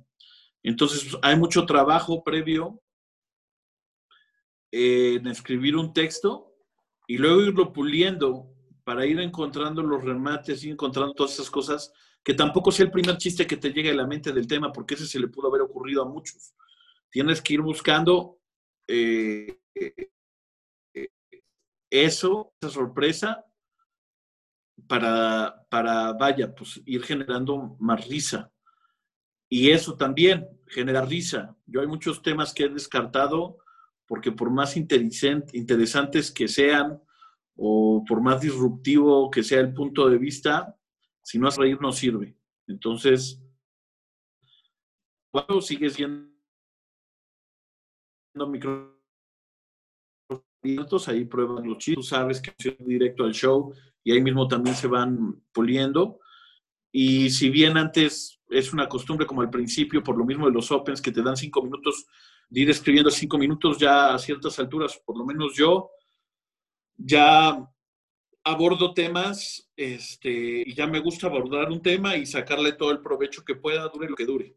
Entonces, 0.63 1.15
hay 1.21 1.37
mucho 1.37 1.65
trabajo 1.65 2.23
previo 2.23 2.81
en 4.71 5.27
escribir 5.27 5.75
un 5.77 5.93
texto 5.93 6.53
y 7.07 7.17
luego 7.17 7.41
irlo 7.41 7.71
puliendo 7.71 8.51
para 8.83 9.05
ir 9.05 9.19
encontrando 9.19 9.81
los 9.81 10.03
remates 10.03 10.63
y 10.63 10.69
encontrando 10.69 11.13
todas 11.13 11.33
esas 11.33 11.49
cosas, 11.49 11.93
que 12.23 12.33
tampoco 12.33 12.71
sea 12.71 12.85
el 12.85 12.91
primer 12.91 13.17
chiste 13.17 13.47
que 13.47 13.57
te 13.57 13.71
llegue 13.71 13.91
a 13.91 13.95
la 13.95 14.07
mente 14.07 14.31
del 14.31 14.47
tema, 14.47 14.71
porque 14.71 14.95
ese 14.95 15.07
se 15.07 15.19
le 15.19 15.27
pudo 15.27 15.47
haber 15.47 15.61
ocurrido 15.61 16.01
a 16.01 16.09
muchos. 16.09 16.53
Tienes 17.09 17.41
que 17.41 17.53
ir 17.53 17.61
buscando 17.61 18.39
eh, 18.87 19.57
eso, 21.89 22.53
esa 22.61 22.71
sorpresa, 22.71 23.45
para, 24.87 25.65
para, 25.69 26.13
vaya, 26.13 26.53
pues 26.53 26.81
ir 26.85 27.03
generando 27.03 27.77
más 27.79 28.07
risa. 28.07 28.51
Y 29.49 29.71
eso 29.71 29.95
también 29.95 30.47
genera 30.67 31.05
risa. 31.05 31.55
Yo 31.65 31.81
hay 31.81 31.87
muchos 31.87 32.21
temas 32.21 32.53
que 32.53 32.65
he 32.65 32.69
descartado 32.69 33.57
porque 34.07 34.31
por 34.31 34.51
más 34.51 34.75
interesantes 34.77 36.31
que 36.31 36.47
sean 36.47 37.01
o 37.55 38.03
por 38.07 38.21
más 38.21 38.41
disruptivo 38.41 39.31
que 39.31 39.43
sea 39.43 39.61
el 39.61 39.73
punto 39.73 40.09
de 40.09 40.17
vista, 40.17 40.75
si 41.21 41.39
no 41.39 41.47
es 41.47 41.55
reír 41.55 41.79
no 41.81 41.91
sirve. 41.91 42.37
Entonces, 42.67 43.41
cuando 45.31 45.61
sigues 45.61 45.97
micro 48.47 48.94
ahí 51.07 51.25
prueban 51.25 51.67
los 51.67 51.77
chistes, 51.77 51.95
tú 51.95 52.03
sabes 52.03 52.41
que 52.41 52.53
es 52.57 52.75
directo 52.79 53.23
al 53.23 53.33
show 53.33 53.73
y 54.03 54.11
ahí 54.11 54.21
mismo 54.21 54.47
también 54.47 54.75
se 54.75 54.87
van 54.87 55.41
puliendo. 55.51 56.19
Y 56.91 57.29
si 57.29 57.49
bien 57.49 57.77
antes 57.77 58.39
es 58.49 58.73
una 58.73 58.87
costumbre 58.87 59.25
como 59.25 59.41
al 59.41 59.49
principio, 59.49 60.03
por 60.03 60.17
lo 60.17 60.25
mismo 60.25 60.45
de 60.45 60.53
los 60.53 60.71
Opens, 60.71 61.01
que 61.01 61.11
te 61.11 61.21
dan 61.21 61.35
cinco 61.35 61.61
minutos 61.61 62.05
de 62.49 62.61
ir 62.61 62.69
escribiendo 62.69 63.11
cinco 63.11 63.37
minutos, 63.37 63.77
ya 63.77 64.13
a 64.13 64.19
ciertas 64.19 64.57
alturas, 64.59 65.01
por 65.03 65.17
lo 65.17 65.25
menos 65.25 65.55
yo, 65.55 65.89
ya 66.95 67.67
abordo 68.43 68.93
temas 68.93 69.69
este, 69.75 70.63
y 70.65 70.73
ya 70.73 70.85
me 70.87 70.99
gusta 70.99 71.27
abordar 71.27 71.71
un 71.71 71.81
tema 71.81 72.15
y 72.15 72.25
sacarle 72.25 72.73
todo 72.73 72.91
el 72.91 73.01
provecho 73.01 73.43
que 73.43 73.55
pueda, 73.55 73.89
dure 73.89 74.09
lo 74.09 74.15
que 74.15 74.25
dure. 74.25 74.55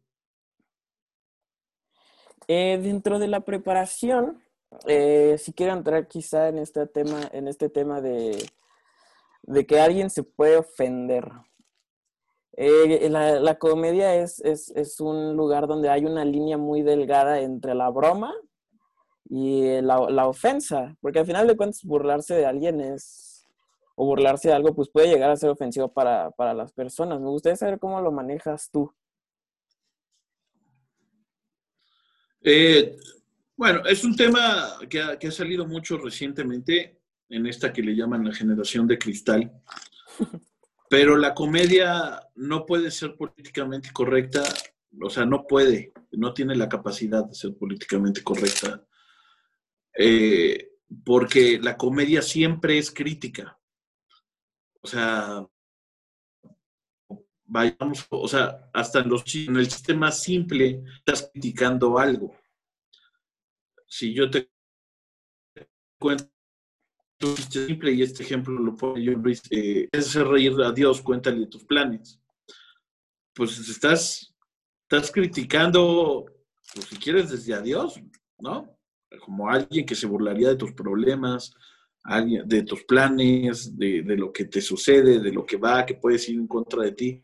Eh, 2.46 2.78
dentro 2.82 3.18
de 3.18 3.28
la 3.28 3.40
preparación, 3.40 4.42
eh, 4.86 5.36
si 5.38 5.52
quiero 5.52 5.72
entrar 5.72 6.06
quizá 6.08 6.48
en 6.48 6.58
este 6.58 6.86
tema, 6.86 7.20
en 7.32 7.48
este 7.48 7.68
tema 7.68 8.00
de, 8.00 8.38
de 9.42 9.66
que 9.66 9.80
alguien 9.80 10.10
se 10.10 10.22
puede 10.22 10.58
ofender. 10.58 11.30
Eh, 12.60 13.08
la, 13.08 13.56
comedia 13.56 14.16
es, 14.16 14.40
es, 14.40 15.00
un 15.00 15.36
lugar 15.36 15.68
donde 15.68 15.90
hay 15.90 16.04
una 16.04 16.24
línea 16.24 16.58
muy 16.58 16.82
delgada 16.82 17.40
entre 17.40 17.72
la 17.74 17.88
broma 17.88 18.34
y 19.30 19.80
la, 19.80 20.26
ofensa, 20.26 20.96
porque 21.00 21.20
al 21.20 21.26
final 21.26 21.46
de 21.46 21.56
cuentas 21.56 21.84
burlarse 21.84 22.34
de 22.34 22.46
alguien 22.46 22.80
es, 22.80 23.46
o 23.94 24.06
burlarse 24.06 24.48
de 24.48 24.54
algo, 24.54 24.74
pues 24.74 24.88
puede 24.90 25.06
llegar 25.06 25.30
a 25.30 25.36
ser 25.36 25.50
ofensivo 25.50 25.88
para, 25.92 26.32
para 26.32 26.52
las 26.52 26.72
personas. 26.72 27.20
Me 27.20 27.28
gustaría 27.28 27.56
saber 27.56 27.78
cómo 27.78 28.00
lo 28.00 28.10
manejas 28.10 28.68
tú. 28.72 28.92
Eh, 32.42 32.98
bueno, 33.58 33.84
es 33.86 34.04
un 34.04 34.14
tema 34.14 34.78
que 34.88 35.02
ha, 35.02 35.18
que 35.18 35.26
ha, 35.26 35.32
salido 35.32 35.66
mucho 35.66 35.98
recientemente 35.98 37.00
en 37.28 37.44
esta 37.44 37.72
que 37.72 37.82
le 37.82 37.96
llaman 37.96 38.24
la 38.24 38.32
generación 38.32 38.86
de 38.86 38.98
cristal. 38.98 39.52
Pero 40.88 41.16
la 41.16 41.34
comedia 41.34 42.20
no 42.36 42.64
puede 42.64 42.92
ser 42.92 43.16
políticamente 43.16 43.90
correcta, 43.92 44.44
o 45.02 45.10
sea, 45.10 45.26
no 45.26 45.44
puede, 45.44 45.92
no 46.12 46.32
tiene 46.32 46.54
la 46.54 46.68
capacidad 46.68 47.24
de 47.24 47.34
ser 47.34 47.56
políticamente 47.56 48.22
correcta, 48.22 48.86
eh, 49.98 50.70
porque 51.04 51.58
la 51.60 51.76
comedia 51.76 52.22
siempre 52.22 52.78
es 52.78 52.92
crítica. 52.92 53.58
O 54.80 54.86
sea, 54.86 55.44
vayamos, 57.44 58.06
o 58.08 58.28
sea, 58.28 58.70
hasta 58.72 59.00
en, 59.00 59.08
los, 59.08 59.24
en 59.34 59.56
el 59.56 59.68
sistema 59.68 60.12
simple 60.12 60.84
estás 60.98 61.28
criticando 61.32 61.98
algo. 61.98 62.36
Si 63.88 64.12
yo 64.12 64.30
te 64.30 64.50
cuento 65.98 66.30
simple 67.50 67.92
y 67.92 68.02
este 68.02 68.22
ejemplo 68.22 68.54
lo 68.54 68.76
pone 68.76 69.02
yo, 69.02 69.12
Luis, 69.12 69.42
eh, 69.50 69.88
es 69.90 70.08
hacer 70.08 70.26
reír 70.26 70.52
a 70.62 70.72
Dios, 70.72 71.00
cuéntale 71.00 71.46
tus 71.46 71.64
planes. 71.64 72.20
Pues 73.34 73.58
estás, 73.58 74.34
estás 74.82 75.10
criticando, 75.10 76.26
pues, 76.74 76.86
si 76.86 76.96
quieres, 76.96 77.30
desde 77.30 77.54
a 77.54 77.60
Dios, 77.60 78.00
¿no? 78.38 78.78
Como 79.24 79.48
alguien 79.48 79.86
que 79.86 79.94
se 79.94 80.06
burlaría 80.06 80.50
de 80.50 80.56
tus 80.56 80.72
problemas, 80.72 81.54
alguien, 82.04 82.46
de 82.46 82.62
tus 82.62 82.84
planes, 82.84 83.76
de, 83.76 84.02
de 84.02 84.16
lo 84.16 84.32
que 84.32 84.44
te 84.44 84.60
sucede, 84.60 85.18
de 85.18 85.32
lo 85.32 85.46
que 85.46 85.56
va, 85.56 85.86
que 85.86 85.94
puedes 85.94 86.28
ir 86.28 86.36
en 86.36 86.46
contra 86.46 86.82
de 86.82 86.92
ti. 86.92 87.22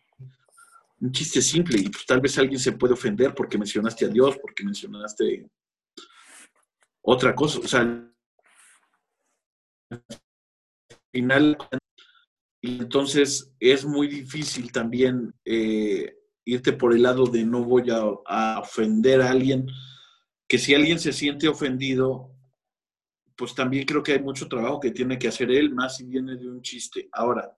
Un 1.01 1.13
chiste 1.13 1.43
simple 1.43 1.79
y 1.79 1.91
pues 1.91 2.07
tal 2.07 2.21
vez 2.21 2.39
alguien 2.39 2.59
se 2.59 2.73
puede 2.73 2.95
ofender 2.95 3.35
porque 3.35 3.59
mencionaste 3.59 4.07
a 4.07 4.09
Dios, 4.09 4.39
porque 4.39 4.65
mencionaste 4.65 5.47
otra 7.05 7.35
cosa. 7.35 7.61
O 7.61 7.69
sea, 7.69 8.11
final, 11.13 11.57
y 12.61 12.79
entonces 12.79 13.55
es 13.61 13.85
muy 13.85 14.09
difícil 14.09 14.73
también 14.73 15.33
eh, 15.45 16.17
irte 16.45 16.73
por 16.73 16.95
el 16.95 17.03
lado 17.03 17.27
de 17.27 17.45
no 17.45 17.63
voy 17.63 17.91
a, 17.91 18.59
ofender 18.59 19.21
a 19.23 19.31
alguien, 19.31 19.67
que 20.49 20.59
si 20.59 20.75
alguien 20.75 20.99
se 20.99 21.13
siente 21.13 21.47
ofendido, 21.47 22.31
pues 23.37 23.55
también 23.55 23.85
creo 23.85 24.03
que 24.03 24.13
hay 24.13 24.21
mucho 24.21 24.49
trabajo 24.49 24.81
que 24.81 24.91
tiene 24.91 25.19
que 25.19 25.29
hacer 25.29 25.51
él, 25.51 25.75
más 25.75 25.97
si 25.97 26.05
viene 26.05 26.37
de 26.37 26.49
un 26.49 26.63
chiste. 26.63 27.09
Ahora, 27.13 27.57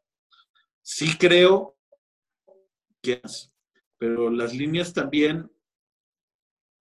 sí 0.82 1.16
creo 1.16 1.76
que, 3.02 3.20
pero 3.98 4.30
las 4.30 4.54
líneas 4.54 4.92
también, 4.92 5.50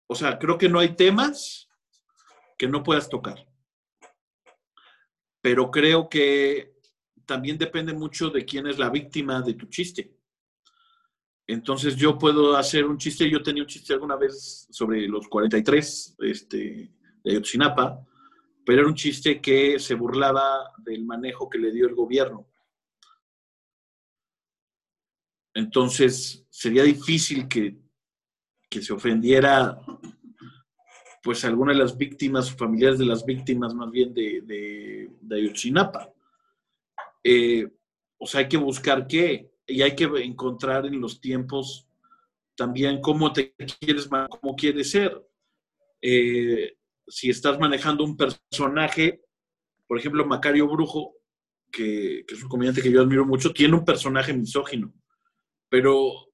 o 0.09 0.15
sea, 0.15 0.39
creo 0.39 0.59
que 0.59 0.69
no 0.69 0.79
hay 0.79 0.97
temas 0.97 1.68
que 2.59 2.69
no 2.69 2.83
puedas 2.83 3.09
tocar 3.09 3.49
pero 5.41 5.71
creo 5.71 6.09
que 6.09 6.75
también 7.25 7.59
depende 7.59 7.93
mucho 7.93 8.31
de 8.31 8.45
quién 8.45 8.67
es 8.67 8.79
la 8.79 8.91
víctima 8.91 9.41
de 9.41 9.55
tu 9.55 9.67
chiste. 9.67 10.15
Entonces 11.47 11.97
yo 11.97 12.19
puedo 12.19 12.57
hacer 12.57 12.85
un 12.85 12.99
chiste, 12.99 13.31
yo 13.31 13.43
tenía 13.43 13.63
un 13.63 13.69
chiste 13.69 13.95
alguna 13.95 14.17
vez 14.17 14.67
sobre 14.71 15.09
los 15.09 15.29
43 15.29 16.17
este, 16.19 16.93
de 17.25 17.31
Ayotzinapa, 17.31 18.07
pero 18.65 18.81
era 18.81 18.89
un 18.89 18.95
chiste 18.95 19.41
que 19.41 19.79
se 19.79 19.95
burlaba 19.95 20.71
del 20.79 21.05
manejo 21.05 21.49
que 21.49 21.59
le 21.59 21.73
dio 21.73 21.87
el 21.87 21.95
gobierno. 21.95 22.47
Entonces 25.55 26.47
sería 26.51 26.83
difícil 26.83 27.49
que, 27.49 27.79
que 28.69 28.83
se 28.83 28.93
ofendiera 28.93 29.81
pues 31.23 31.45
algunas 31.45 31.77
de 31.77 31.83
las 31.83 31.97
víctimas, 31.97 32.55
familiares 32.55 32.99
de 32.99 33.07
las 33.07 33.25
víctimas 33.25 33.75
más 33.75 33.91
bien 33.91 34.15
de, 34.15 34.43
de, 34.43 35.11
de 35.21 35.37
Ayotzinapa. 35.37 36.13
Eh, 37.23 37.69
o 38.19 38.27
sea, 38.27 38.41
hay 38.41 38.49
que 38.49 38.57
buscar 38.57 39.07
qué, 39.07 39.51
y 39.67 39.83
hay 39.83 39.95
que 39.95 40.05
encontrar 40.05 40.87
en 40.87 41.01
los 41.01 41.21
tiempos 41.21 41.87
también 42.57 43.01
cómo 43.01 43.33
te 43.33 43.55
quieres, 43.81 44.09
cómo 44.09 44.57
quieres 44.57 44.91
ser. 44.91 45.25
Eh, 46.01 46.77
si 47.07 47.31
estás 47.31 47.59
manejando 47.59 48.05
un 48.05 48.17
personaje, 48.17 49.23
por 49.87 49.99
ejemplo, 49.99 50.27
Macario 50.27 50.67
Brujo, 50.67 51.15
que, 51.71 52.25
que, 52.27 52.35
es 52.35 52.43
un 52.43 52.49
comediante 52.49 52.83
que 52.83 52.91
yo 52.91 53.03
admiro 53.03 53.25
mucho, 53.25 53.53
tiene 53.53 53.77
un 53.77 53.85
personaje 53.85 54.33
misógino, 54.33 54.93
pero 55.69 56.28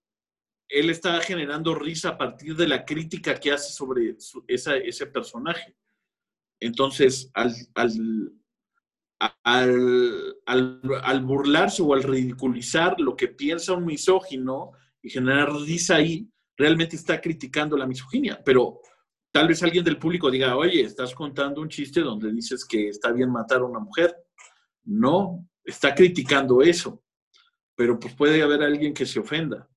él 0.69 0.91
está 0.91 1.21
generando 1.21 1.75
risa 1.75 2.11
a 2.11 2.19
partir 2.19 2.57
de 2.57 2.69
la 2.69 2.85
crítica 2.85 3.35
que 3.35 3.53
hace 3.53 3.73
sobre 3.73 4.17
ese 4.49 5.07
personaje. 5.07 5.77
Entonces, 6.61 7.31
al, 7.35 7.55
al, 9.45 11.21
burlarse 11.23 11.83
o 11.83 11.95
al 11.95 12.03
ridiculizar 12.03 12.99
lo 13.01 13.17
que 13.17 13.29
piensa 13.29 13.75
un 13.75 13.87
misógino 13.87 14.73
y 15.03 15.11
generar 15.11 15.53
risa 15.53 15.97
ahí, 15.97 16.29
realmente 16.57 16.97
está 16.97 17.21
criticando 17.21 17.77
la 17.77 17.87
misoginia. 17.87 18.41
Pero 18.45 18.81
tal 19.33 19.49
vez 19.49 19.63
alguien 19.63 19.85
del 19.85 19.99
público 19.99 20.31
diga, 20.31 20.57
oye, 20.57 20.83
estás 20.83 21.15
contando 21.15 21.61
un 21.61 21.69
chiste 21.69 22.01
donde 22.01 22.33
dices 22.33 22.65
que 22.65 22.89
está 22.89 23.13
bien 23.13 23.31
matar 23.31 23.61
a 23.61 23.67
una 23.67 23.81
mujer. 23.81 24.17
No, 24.85 25.47
está 25.65 25.95
criticando 25.95 26.63
eso. 26.63 27.03
Pero 27.77 27.99
pues 27.99 28.15
puede 28.15 28.43
haber 28.43 28.63
alguien 28.63 28.95
que 28.95 29.07
se 29.07 29.19
ofenda. 29.19 29.69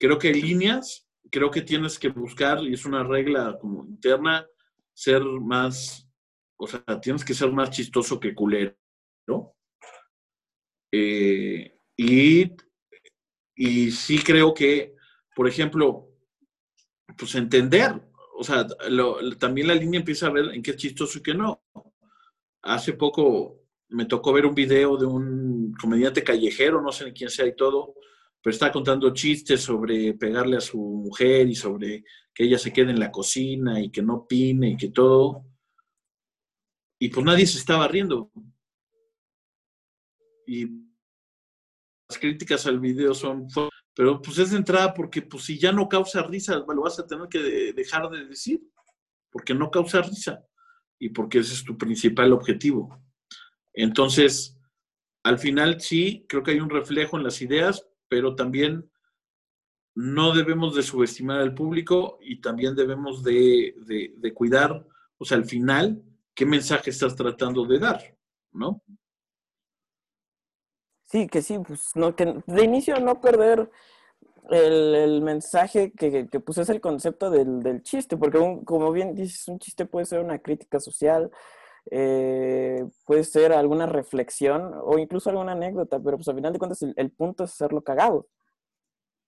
Creo 0.00 0.18
que 0.18 0.32
líneas, 0.32 1.08
creo 1.30 1.50
que 1.52 1.62
tienes 1.62 1.96
que 1.96 2.08
buscar, 2.08 2.60
y 2.64 2.74
es 2.74 2.84
una 2.84 3.04
regla 3.04 3.56
como 3.60 3.84
interna, 3.84 4.44
ser 4.92 5.22
más 5.22 6.10
o 6.60 6.66
sea, 6.66 6.82
tienes 7.00 7.24
que 7.24 7.32
ser 7.32 7.50
más 7.50 7.70
chistoso 7.70 8.20
que 8.20 8.34
culero, 8.34 8.76
¿no? 9.26 9.56
Eh, 10.92 11.74
y, 11.96 12.52
y 13.56 13.90
sí 13.90 14.18
creo 14.18 14.52
que, 14.52 14.94
por 15.34 15.48
ejemplo, 15.48 16.08
pues 17.16 17.34
entender, 17.34 17.98
o 18.36 18.44
sea, 18.44 18.66
también 19.38 19.68
la 19.68 19.74
línea 19.74 20.00
empieza 20.00 20.26
a 20.26 20.32
ver 20.32 20.50
en 20.52 20.62
qué 20.62 20.72
es 20.72 20.76
chistoso 20.76 21.18
y 21.18 21.22
qué 21.22 21.32
no. 21.32 21.62
Hace 22.62 22.92
poco 22.92 23.62
me 23.88 24.04
tocó 24.04 24.32
ver 24.34 24.44
un 24.44 24.54
video 24.54 24.98
de 24.98 25.06
un 25.06 25.72
comediante 25.80 26.22
callejero, 26.22 26.82
no 26.82 26.92
sé 26.92 27.06
ni 27.06 27.12
quién 27.14 27.30
sea 27.30 27.46
y 27.46 27.56
todo, 27.56 27.94
pero 28.42 28.52
está 28.54 28.72
contando 28.72 29.12
chistes 29.12 29.60
sobre 29.60 30.14
pegarle 30.14 30.56
a 30.56 30.60
su 30.60 30.78
mujer 30.78 31.48
y 31.48 31.54
sobre 31.54 32.04
que 32.34 32.44
ella 32.44 32.58
se 32.58 32.72
quede 32.72 32.90
en 32.90 33.00
la 33.00 33.10
cocina 33.10 33.80
y 33.80 33.90
que 33.90 34.02
no 34.02 34.16
opine 34.16 34.70
y 34.70 34.76
que 34.76 34.88
todo. 34.88 35.44
Y 36.98 37.08
pues 37.08 37.24
nadie 37.24 37.46
se 37.46 37.58
estaba 37.58 37.86
riendo. 37.88 38.30
Y 40.46 40.66
las 42.08 42.18
críticas 42.18 42.66
al 42.66 42.80
video 42.80 43.14
son, 43.14 43.46
pero 43.94 44.20
pues 44.20 44.38
es 44.38 44.50
de 44.50 44.56
entrada 44.56 44.94
porque 44.94 45.22
pues 45.22 45.44
si 45.44 45.58
ya 45.58 45.70
no 45.70 45.88
causa 45.88 46.22
risa, 46.22 46.56
lo 46.56 46.82
vas 46.82 46.98
a 46.98 47.06
tener 47.06 47.28
que 47.28 47.72
dejar 47.72 48.08
de 48.10 48.26
decir, 48.26 48.60
porque 49.30 49.54
no 49.54 49.70
causa 49.70 50.02
risa 50.02 50.44
y 50.98 51.10
porque 51.10 51.38
ese 51.38 51.54
es 51.54 51.64
tu 51.64 51.76
principal 51.78 52.32
objetivo. 52.32 53.02
Entonces, 53.72 54.58
al 55.22 55.38
final 55.38 55.80
sí, 55.80 56.24
creo 56.28 56.42
que 56.42 56.52
hay 56.52 56.60
un 56.60 56.70
reflejo 56.70 57.16
en 57.16 57.24
las 57.24 57.40
ideas, 57.42 57.86
pero 58.10 58.34
también 58.34 58.90
no 59.94 60.34
debemos 60.34 60.74
de 60.74 60.82
subestimar 60.82 61.38
al 61.38 61.54
público 61.54 62.18
y 62.20 62.40
también 62.40 62.74
debemos 62.74 63.22
de, 63.22 63.74
cuidar, 64.34 64.84
o 65.16 65.24
sea, 65.24 65.38
al 65.38 65.44
final, 65.44 66.02
qué 66.34 66.44
mensaje 66.44 66.90
estás 66.90 67.14
tratando 67.14 67.64
de 67.64 67.78
dar, 67.78 68.16
¿no? 68.52 68.82
Sí, 71.04 71.26
que 71.28 71.40
sí, 71.40 71.58
pues 71.58 71.90
no, 71.94 72.14
que 72.14 72.42
de 72.46 72.64
inicio 72.64 72.98
no 73.00 73.20
perder 73.20 73.70
el, 74.50 75.22
mensaje 75.22 75.92
que, 75.92 76.28
que, 76.28 76.40
pues 76.40 76.58
es 76.58 76.68
el 76.68 76.80
concepto 76.80 77.30
del, 77.30 77.82
chiste, 77.82 78.16
porque 78.16 78.38
como 78.64 78.90
bien 78.92 79.14
dices, 79.14 79.46
un 79.48 79.58
chiste 79.58 79.86
puede 79.86 80.06
ser 80.06 80.20
una 80.20 80.38
crítica 80.38 80.80
social, 80.80 81.30
eh, 81.90 82.86
puede 83.06 83.24
ser 83.24 83.52
alguna 83.52 83.86
reflexión 83.86 84.72
o 84.82 84.98
incluso 84.98 85.30
alguna 85.30 85.52
anécdota, 85.52 86.00
pero 86.00 86.16
pues 86.16 86.28
al 86.28 86.36
final 86.36 86.52
de 86.52 86.58
cuentas 86.58 86.82
el, 86.82 87.10
punto 87.10 87.44
es 87.44 87.52
hacerlo 87.52 87.82
cagado. 87.82 88.26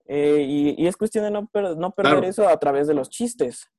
Eh, 0.06 0.44
y, 0.46 0.86
es 0.86 0.96
cuestión 0.96 1.24
de 1.24 1.30
no, 1.30 1.48
no 1.76 1.90
perder 1.92 2.24
eso 2.24 2.48
a 2.48 2.58
través 2.58 2.86
de 2.86 2.94
los 2.94 3.08
chistes. 3.08 3.70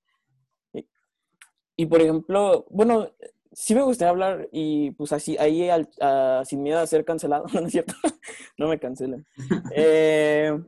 Y, 1.76 1.86
por 1.88 2.02
ejemplo, 2.02 2.66
bueno, 2.70 3.10
sí 3.52 3.74
me 3.74 3.82
gustaría 3.82 4.12
hablar 4.12 4.48
y 4.52 4.92
pues 4.92 5.12
así, 5.12 5.38
ahí 5.38 5.70
sin 6.46 6.62
miedo 6.62 6.80
a 6.80 6.88
ser 6.88 7.06
cancelado, 7.06 7.46
¿no 7.54 7.68
es 7.68 7.72
cierto? 7.72 7.94
no 8.58 8.68
me 8.68 8.80
cancelen. 8.80 9.26
Eh, 9.76 10.60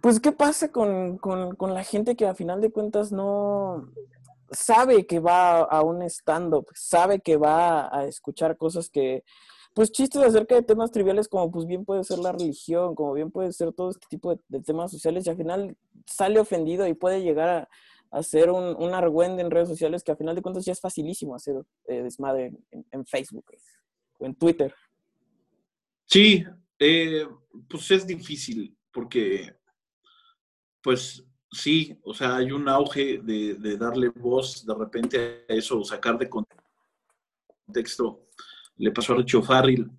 pues, 0.00 0.20
¿qué 0.20 0.32
pasa 0.32 0.70
con, 0.70 1.16
con, 1.16 1.74
la 1.74 1.82
gente 1.82 2.14
que 2.14 2.26
a 2.26 2.34
final 2.34 2.60
de 2.60 2.70
cuentas 2.70 3.10
no, 3.10 3.90
sabe 4.54 5.06
que 5.06 5.20
va 5.20 5.62
a 5.62 5.82
un 5.82 6.02
stand-up, 6.02 6.66
sabe 6.74 7.20
que 7.20 7.36
va 7.36 7.94
a 7.96 8.06
escuchar 8.06 8.56
cosas 8.56 8.88
que, 8.90 9.24
pues 9.74 9.90
chistes 9.90 10.22
acerca 10.22 10.54
de 10.54 10.62
temas 10.62 10.92
triviales 10.92 11.28
como 11.28 11.50
pues 11.50 11.66
bien 11.66 11.84
puede 11.84 12.04
ser 12.04 12.18
la 12.18 12.32
religión, 12.32 12.94
como 12.94 13.12
bien 13.12 13.30
puede 13.30 13.52
ser 13.52 13.72
todo 13.72 13.90
este 13.90 14.06
tipo 14.08 14.36
de, 14.48 14.60
temas 14.60 14.90
sociales 14.90 15.26
y 15.26 15.30
al 15.30 15.36
final 15.36 15.76
sale 16.06 16.38
ofendido 16.38 16.86
y 16.86 16.94
puede 16.94 17.22
llegar 17.22 17.48
a, 17.48 17.68
hacer 18.10 18.50
un, 18.50 18.76
un 18.76 18.94
argüende 18.94 19.42
en 19.42 19.50
redes 19.50 19.68
sociales 19.68 20.04
que 20.04 20.12
al 20.12 20.16
final 20.16 20.36
de 20.36 20.42
cuentas 20.42 20.64
ya 20.64 20.72
es 20.72 20.80
facilísimo 20.80 21.34
hacer 21.34 21.56
eh, 21.88 22.02
desmadre 22.02 22.52
en, 22.70 23.04
Facebook 23.06 23.44
o 24.18 24.24
en 24.24 24.36
Twitter. 24.36 24.72
Sí, 26.06 26.44
eh, 26.78 27.26
pues 27.68 27.90
es 27.90 28.06
difícil 28.06 28.76
porque 28.92 29.56
pues 30.80 31.24
sí, 31.54 31.98
o 32.02 32.12
sea, 32.12 32.36
hay 32.36 32.52
un 32.52 32.68
auge 32.68 33.18
de, 33.18 33.76
darle 33.78 34.08
voz 34.08 34.66
de 34.66 34.74
repente 34.74 35.46
a 35.48 35.52
eso, 35.52 35.82
sacar 35.84 36.18
de 36.18 36.28
contexto. 37.66 38.28
Le 38.76 38.90
pasó 38.90 39.14
a 39.14 39.16
Richo 39.16 39.42
Farril, 39.42 39.90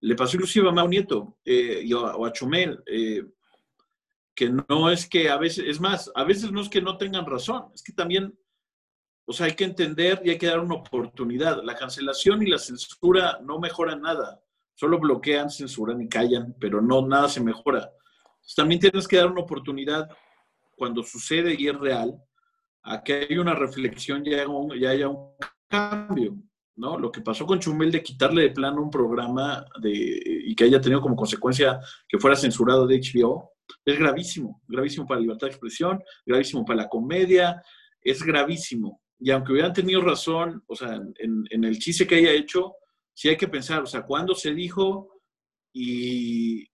le 0.00 0.14
pasó 0.14 0.36
inclusive 0.36 0.68
a 0.68 0.72
Mau 0.72 0.88
Nieto 0.88 1.38
eh, 1.44 1.82
y 1.84 1.92
a, 1.92 2.16
o 2.16 2.26
a 2.26 2.32
Chumel, 2.32 2.82
eh, 2.86 3.24
que 4.34 4.50
no 4.50 4.90
es 4.90 5.08
que 5.08 5.30
a 5.30 5.36
veces, 5.36 5.64
es 5.66 5.80
más, 5.80 6.10
a 6.14 6.24
veces 6.24 6.50
no 6.50 6.60
es 6.60 6.68
que 6.68 6.82
no 6.82 6.96
tengan 6.96 7.26
razón, 7.26 7.66
es 7.74 7.82
que 7.82 7.92
también, 7.92 8.36
o 9.26 9.32
sea, 9.32 9.46
hay 9.46 9.54
que 9.54 9.64
entender 9.64 10.20
y 10.24 10.30
hay 10.30 10.38
que 10.38 10.46
dar 10.46 10.60
una 10.60 10.74
oportunidad. 10.74 11.62
La 11.62 11.76
cancelación 11.76 12.42
y 12.42 12.50
la 12.50 12.58
censura 12.58 13.38
no 13.42 13.58
mejoran 13.58 14.02
nada, 14.02 14.42
solo 14.74 14.98
bloquean, 14.98 15.50
censuran 15.50 16.00
y 16.00 16.08
callan, 16.08 16.54
pero 16.58 16.80
no, 16.80 17.06
nada 17.06 17.28
se 17.28 17.40
mejora. 17.40 17.90
también 18.56 18.80
tienes 18.80 19.06
que 19.06 19.16
dar 19.16 19.30
una 19.30 19.42
oportunidad 19.42 20.08
cuando 20.76 21.02
sucede 21.02 21.54
y 21.58 21.68
es 21.68 21.78
real, 21.78 22.14
a 22.82 23.02
que 23.02 23.26
hay 23.28 23.38
una 23.38 23.54
reflexión 23.54 24.26
y 24.26 24.34
haya 24.34 24.48
un, 24.48 24.72
haya 24.72 25.08
un 25.08 25.32
cambio, 25.68 26.36
¿no? 26.76 26.98
Lo 26.98 27.10
que 27.10 27.20
pasó 27.20 27.46
con 27.46 27.58
Chumel 27.58 27.90
de 27.90 28.02
quitarle 28.02 28.42
de 28.42 28.50
plano 28.50 28.82
un 28.82 28.90
programa 28.90 29.64
de, 29.80 29.90
y 29.92 30.54
que 30.54 30.64
haya 30.64 30.80
tenido 30.80 31.00
como 31.00 31.16
consecuencia 31.16 31.80
que 32.08 32.18
fuera 32.18 32.36
censurado 32.36 32.86
de 32.86 33.00
HBO, 33.00 33.52
es 33.84 33.98
gravísimo, 33.98 34.62
gravísimo 34.68 35.06
para 35.06 35.20
la 35.20 35.22
libertad 35.22 35.46
de 35.46 35.52
expresión, 35.52 36.02
gravísimo 36.26 36.64
para 36.64 36.82
la 36.82 36.88
comedia, 36.88 37.62
es 38.00 38.22
gravísimo. 38.22 39.00
Y 39.18 39.30
aunque 39.30 39.52
hubieran 39.52 39.72
tenido 39.72 40.02
razón, 40.02 40.62
o 40.66 40.76
sea, 40.76 40.94
en, 40.94 41.44
en 41.48 41.64
el 41.64 41.78
chiste 41.78 42.06
que 42.06 42.16
haya 42.16 42.32
hecho, 42.32 42.74
sí 43.14 43.28
hay 43.28 43.36
que 43.36 43.48
pensar, 43.48 43.82
o 43.82 43.86
sea, 43.86 44.02
cuándo 44.02 44.34
se 44.34 44.52
dijo 44.52 45.08
y, 45.72 46.66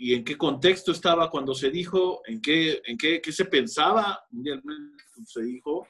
y 0.00 0.14
en 0.14 0.24
qué 0.24 0.38
contexto 0.38 0.92
estaba 0.92 1.28
cuando 1.28 1.54
se 1.54 1.70
dijo, 1.70 2.22
en 2.24 2.40
qué, 2.40 2.80
en 2.84 2.96
qué, 2.96 3.20
qué 3.20 3.32
se 3.32 3.46
pensaba 3.46 4.20
mundialmente 4.30 5.04
se 5.26 5.42
dijo, 5.42 5.88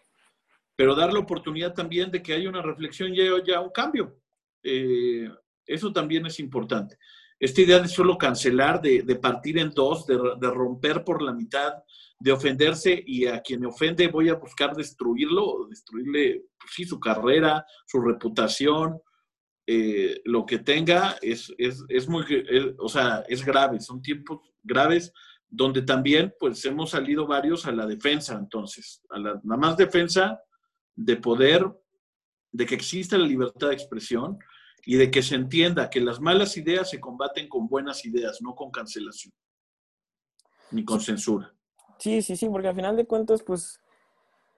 pero 0.75 0.95
dar 0.95 1.13
la 1.13 1.21
oportunidad 1.21 1.75
también 1.75 2.11
de 2.11 2.23
que 2.23 2.33
haya 2.33 2.49
una 2.49 2.63
reflexión 2.63 3.15
y 3.15 3.21
haya 3.21 3.61
un 3.61 3.71
cambio. 3.71 4.19
Eh, 4.63 5.29
eso 5.67 5.93
también 5.93 6.25
es 6.25 6.41
importante. 6.41 6.97
Esta 7.39 7.61
idea 7.61 7.81
de 7.81 7.89
solo 7.89 8.17
cancelar, 8.17 8.81
de, 8.81 9.03
de 9.03 9.17
partir 9.17 9.59
en 9.59 9.71
dos, 9.71 10.07
de, 10.07 10.17
de, 10.41 10.51
romper 10.51 11.05
por 11.05 11.21
la 11.21 11.35
mitad, 11.35 11.75
de 12.19 12.33
ofenderse 12.33 13.01
y 13.07 13.27
a 13.27 13.43
quien 13.43 13.61
me 13.61 13.67
ofende 13.67 14.09
voy 14.09 14.31
a 14.31 14.37
buscar 14.37 14.75
destruirlo, 14.75 15.67
destruirle, 15.69 16.47
pues 16.59 16.73
sí, 16.75 16.85
su 16.85 16.99
carrera, 16.99 17.65
su 17.87 18.01
reputación, 18.01 19.01
eh, 19.71 20.23
lo 20.25 20.47
que 20.47 20.61
tenga 20.61 21.19
es, 21.21 21.53
es, 21.59 22.09
muy, 22.09 22.25
o 22.79 22.89
sea, 22.89 23.23
es 23.29 23.45
grave, 23.45 23.79
son 23.81 24.01
tiempos 24.01 24.41
graves 24.63 25.13
donde 25.47 25.83
también 25.83 26.35
pues 26.41 26.65
hemos 26.65 26.89
salido 26.89 27.27
varios 27.27 27.67
a 27.67 27.73
la 27.73 27.85
defensa, 27.85 28.33
entonces, 28.33 29.03
a 29.11 29.19
la, 29.19 29.39
más 29.45 29.77
defensa 29.77 30.41
de 30.97 31.17
poder, 31.17 31.67
de 32.51 32.65
que 32.65 32.77
exista 32.77 33.19
la 33.19 33.27
libertad 33.27 33.69
de 33.69 33.75
expresión 33.75 34.39
y 34.87 34.97
de 34.97 35.11
que 35.11 35.23
se 35.23 35.35
entienda 35.35 35.91
que 35.91 36.01
las 36.01 36.19
malas 36.19 36.57
ideas 36.57 36.89
se 36.89 36.99
combaten 36.99 37.47
con 37.47 37.69
buenas 37.69 38.07
ideas, 38.07 38.41
no 38.41 38.55
con 38.55 38.71
cancelación, 38.71 39.35
ni 40.71 40.83
con 40.83 41.03
censura. 41.03 41.55
Sí, 41.99 42.23
sí, 42.23 42.39
sí, 42.39 42.49
porque 42.49 42.69
al 42.69 42.75
final 42.75 42.97
de 42.97 43.05
cuentas, 43.05 43.43
pues, 43.43 43.83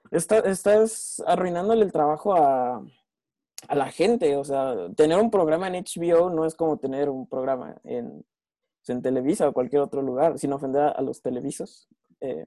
estás 0.09 1.21
arruinándole 1.27 1.83
el 1.83 1.91
trabajo 1.91 2.33
a, 2.33 2.81
a 3.67 3.75
la 3.75 3.91
gente. 3.91 4.35
O 4.37 4.43
sea, 4.43 4.75
tener 4.95 5.19
un 5.19 5.31
programa 5.31 5.67
en 5.67 5.83
HBO 5.83 6.29
no 6.29 6.45
es 6.45 6.55
como 6.55 6.77
tener 6.77 7.09
un 7.09 7.27
programa 7.27 7.75
en, 7.83 8.25
en 8.87 9.01
Televisa 9.01 9.47
o 9.47 9.53
cualquier 9.53 9.81
otro 9.81 10.01
lugar, 10.01 10.39
sin 10.39 10.53
ofender 10.53 10.81
a, 10.83 11.01
los 11.01 11.21
televisos. 11.21 11.87
Eh, 12.19 12.45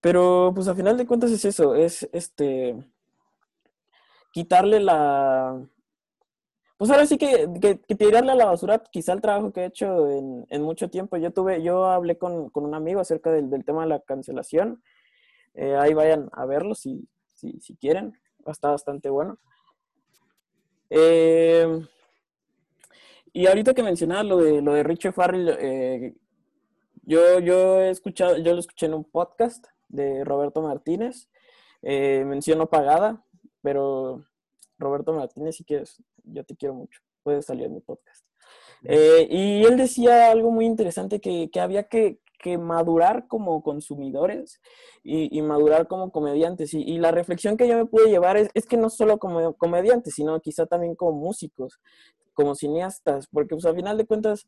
pero 0.00 0.52
pues 0.54 0.68
a 0.68 0.74
final 0.74 0.96
de 0.96 1.06
cuentas 1.06 1.30
es 1.30 1.44
eso, 1.44 1.74
es 1.74 2.08
este 2.12 2.76
quitarle 4.32 4.80
la... 4.80 5.64
Pues 6.76 6.90
ahora 6.90 7.06
sí 7.06 7.16
que, 7.16 7.48
que, 7.60 7.94
tirarle 7.94 8.32
a 8.32 8.34
la 8.34 8.46
basura 8.46 8.82
quizá 8.90 9.12
el 9.12 9.20
trabajo 9.20 9.52
que 9.52 9.60
he 9.60 9.66
hecho 9.66 10.10
en, 10.10 10.44
en 10.50 10.62
mucho 10.62 10.90
tiempo. 10.90 11.16
Yo 11.16 11.32
tuve, 11.32 11.62
yo 11.62 11.86
hablé 11.86 12.18
con, 12.18 12.50
con 12.50 12.64
un 12.64 12.74
amigo 12.74 13.00
acerca 13.00 13.30
del, 13.30 13.48
del, 13.48 13.64
tema 13.64 13.82
de 13.82 13.90
la 13.90 14.00
cancelación. 14.00 14.82
Eh, 15.54 15.76
ahí 15.76 15.94
vayan 15.94 16.28
a 16.32 16.44
verlo 16.46 16.74
si, 16.74 17.08
si, 17.32 17.60
si 17.60 17.76
quieren. 17.76 18.12
Está 18.46 18.70
bastante 18.70 19.08
bueno. 19.08 19.38
Eh, 20.90 21.86
y 23.32 23.46
ahorita 23.46 23.74
que 23.74 23.82
mencionabas 23.82 24.26
lo 24.26 24.36
de, 24.38 24.62
lo 24.62 24.74
de 24.74 24.82
Richard 24.82 25.14
Farrell, 25.14 25.56
eh, 25.58 26.14
yo, 27.02 27.40
yo 27.40 27.80
he 27.80 27.90
escuchado, 27.90 28.36
yo 28.38 28.52
lo 28.52 28.60
escuché 28.60 28.86
en 28.86 28.94
un 28.94 29.04
podcast 29.04 29.66
de 29.88 30.24
Roberto 30.24 30.62
Martínez, 30.62 31.28
eh, 31.82 32.24
menciono 32.24 32.66
pagada, 32.66 33.24
pero 33.60 34.24
Roberto 34.78 35.12
Martínez, 35.12 35.56
si 35.56 35.64
quieres, 35.64 36.02
yo 36.22 36.44
te 36.44 36.54
quiero 36.56 36.74
mucho, 36.74 37.00
puedes 37.22 37.46
salir 37.46 37.66
en 37.66 37.74
mi 37.74 37.80
podcast. 37.80 38.24
y 38.82 39.64
él 39.64 39.76
decía 39.76 40.30
algo 40.30 40.50
muy 40.50 40.66
interesante 40.66 41.20
que, 41.20 41.50
que 41.50 41.60
había 41.60 41.88
que, 41.88 42.20
que 42.44 42.58
madurar 42.58 43.26
como 43.26 43.62
consumidores 43.62 44.60
y, 45.02 45.40
madurar 45.40 45.88
como 45.88 46.12
comediantes. 46.12 46.74
Y, 46.74 46.98
la 46.98 47.10
reflexión 47.10 47.56
que 47.56 47.66
yo 47.66 47.74
me 47.76 47.86
pude 47.86 48.10
llevar 48.10 48.36
es, 48.36 48.66
que 48.66 48.76
no 48.76 48.90
solo 48.90 49.18
como 49.18 49.54
comediantes, 49.54 50.12
sino 50.14 50.38
quizá 50.40 50.66
también 50.66 50.94
como 50.94 51.12
músicos, 51.12 51.80
como 52.34 52.54
cineastas, 52.54 53.28
porque 53.28 53.54
pues 53.54 53.64
al 53.64 53.76
final 53.76 53.96
de 53.96 54.04
cuentas 54.06 54.46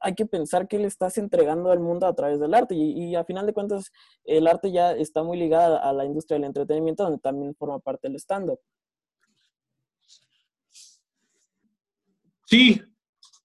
hay 0.00 0.14
que 0.14 0.26
pensar 0.26 0.68
que 0.68 0.78
le 0.78 0.88
estás 0.88 1.16
entregando 1.16 1.70
al 1.70 1.80
mundo 1.80 2.06
a 2.06 2.14
través 2.14 2.38
del 2.38 2.52
arte 2.52 2.74
y, 2.74 2.92
y 2.92 3.14
a 3.14 3.24
final 3.24 3.46
de 3.46 3.54
cuentas 3.54 3.90
el 4.24 4.46
arte 4.46 4.70
ya 4.70 4.92
está 4.92 5.22
muy 5.22 5.38
ligado 5.38 5.80
a 5.82 5.92
la 5.94 6.04
industria 6.04 6.36
del 6.36 6.44
entretenimiento 6.44 7.04
donde 7.04 7.18
también 7.18 7.54
forma 7.54 7.78
parte 7.78 8.08
del 8.08 8.16
stand-up. 8.16 8.60
Sí, 12.44 12.82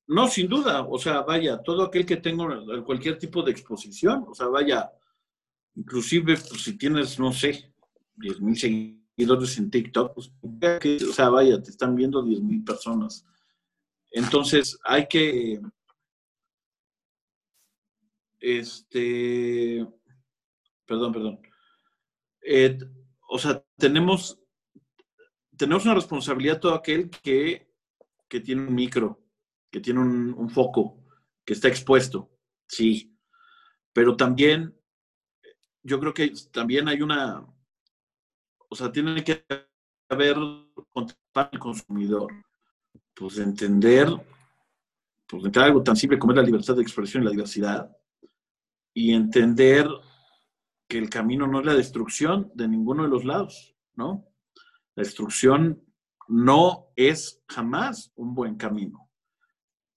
no, 0.09 0.27
sin 0.27 0.47
duda. 0.47 0.81
O 0.87 0.97
sea, 0.97 1.21
vaya, 1.21 1.61
todo 1.61 1.83
aquel 1.83 2.05
que 2.05 2.17
tenga 2.17 2.47
cualquier 2.83 3.19
tipo 3.19 3.43
de 3.43 3.51
exposición, 3.51 4.25
o 4.27 4.33
sea, 4.33 4.47
vaya, 4.47 4.91
inclusive 5.75 6.35
pues, 6.35 6.63
si 6.63 6.77
tienes, 6.77 7.19
no 7.19 7.31
sé, 7.31 7.71
10 8.15 8.41
mil 8.41 8.57
seguidores 8.57 9.57
en 9.59 9.69
TikTok, 9.69 10.15
pues, 10.15 10.31
o 11.07 11.13
sea, 11.13 11.29
vaya, 11.29 11.61
te 11.61 11.69
están 11.69 11.95
viendo 11.95 12.23
10 12.23 12.41
mil 12.41 12.63
personas. 12.63 13.23
Entonces, 14.11 14.79
hay 14.83 15.07
que, 15.07 15.61
este, 18.39 19.87
perdón, 20.87 21.13
perdón. 21.13 21.39
Eh, 22.41 22.79
o 23.29 23.37
sea, 23.37 23.63
tenemos, 23.77 24.39
tenemos 25.55 25.85
una 25.85 25.93
responsabilidad 25.93 26.59
todo 26.59 26.73
aquel 26.73 27.11
que 27.11 27.69
que 28.29 28.39
tiene 28.39 28.61
un 28.61 28.75
micro, 28.75 29.18
que 29.71 29.79
tiene 29.79 29.99
un, 29.99 30.49
foco, 30.49 31.03
que 31.45 31.53
está 31.53 31.67
expuesto, 31.67 32.29
sí. 32.67 33.15
Pero 33.93 34.15
también, 34.15 34.75
yo 35.83 35.99
creo 35.99 36.13
que 36.13 36.33
también 36.51 36.87
hay 36.87 37.01
una, 37.01 37.45
o 38.69 38.75
sea, 38.75 38.91
tiene 38.91 39.23
que 39.23 39.45
haber 40.09 40.37
para 41.31 41.49
el 41.51 41.59
consumidor, 41.59 42.31
pues 43.13 43.37
entender, 43.37 44.09
pues 45.27 45.43
entender 45.43 45.63
algo 45.63 45.83
tan 45.83 45.95
simple 45.95 46.17
como 46.17 46.33
es 46.33 46.37
la 46.37 46.43
libertad 46.43 46.75
de 46.75 46.81
expresión 46.81 47.23
y 47.23 47.25
la 47.25 47.31
diversidad, 47.31 47.95
y 48.93 49.13
entender 49.13 49.87
que 50.87 50.97
el 50.97 51.09
camino 51.09 51.45
no 51.45 51.59
es 51.59 51.65
la 51.65 51.75
destrucción 51.75 52.51
de 52.55 52.67
ninguno 52.67 53.03
de 53.03 53.09
los 53.09 53.23
lados, 53.23 53.75
¿no? 53.93 54.25
La 54.95 55.03
destrucción 55.03 55.83
no 56.27 56.91
es 56.95 57.43
jamás 57.47 58.11
un 58.15 58.33
buen 58.33 58.55
camino, 58.55 59.08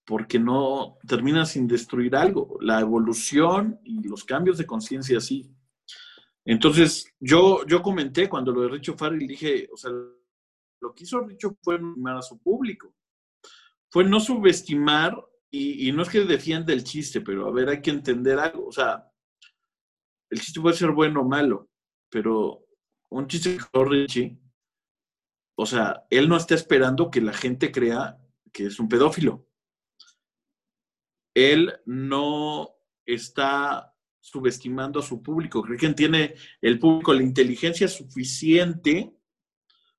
porque 0.04 0.38
no 0.38 0.98
termina 1.06 1.46
sin 1.46 1.66
destruir 1.66 2.16
algo. 2.16 2.58
La 2.60 2.80
evolución 2.80 3.80
y 3.84 4.02
los 4.06 4.24
cambios 4.24 4.58
de 4.58 4.66
conciencia 4.66 5.20
sí. 5.20 5.50
Entonces, 6.44 7.12
yo, 7.20 7.64
yo 7.66 7.82
comenté 7.82 8.28
cuando 8.28 8.52
lo 8.52 8.62
de 8.62 8.68
Richo 8.68 8.96
Farrell, 8.96 9.26
dije, 9.26 9.68
o 9.72 9.76
sea, 9.76 9.90
lo 10.80 10.94
que 10.94 11.04
hizo 11.04 11.20
Richo 11.20 11.56
fue 11.62 11.76
animar 11.76 12.16
a 12.16 12.22
su 12.22 12.40
público, 12.40 12.94
fue 13.88 14.04
no 14.04 14.18
subestimar, 14.18 15.16
y, 15.54 15.92
no 15.92 16.02
es 16.02 16.08
que 16.08 16.20
defienda 16.20 16.72
el 16.72 16.82
chiste, 16.82 17.20
pero 17.20 17.46
a 17.46 17.52
ver, 17.52 17.68
hay 17.68 17.82
que 17.82 17.90
entender 17.90 18.38
algo, 18.38 18.66
o 18.66 18.72
sea, 18.72 19.06
el 20.30 20.40
chiste 20.40 20.62
puede 20.62 20.74
ser 20.74 20.90
bueno 20.92 21.20
o 21.20 21.28
malo, 21.28 21.68
pero 22.08 22.64
un 23.10 23.26
chiste 23.28 23.58
que 23.58 23.84
Richie 23.84 24.42
o 25.54 25.66
sea, 25.66 26.06
él 26.10 26.28
no 26.28 26.36
está 26.36 26.54
esperando 26.54 27.10
que 27.10 27.20
la 27.20 27.32
gente 27.32 27.70
crea 27.70 28.18
que 28.52 28.66
es 28.66 28.80
un 28.80 28.88
pedófilo. 28.88 29.46
Él 31.34 31.80
no 31.86 32.70
está 33.06 33.94
subestimando 34.20 35.00
a 35.00 35.02
su 35.02 35.22
público. 35.22 35.62
Creo 35.62 35.78
que 35.78 35.88
tiene 35.94 36.34
el 36.60 36.78
público 36.78 37.12
la 37.12 37.22
inteligencia 37.22 37.88
suficiente 37.88 39.14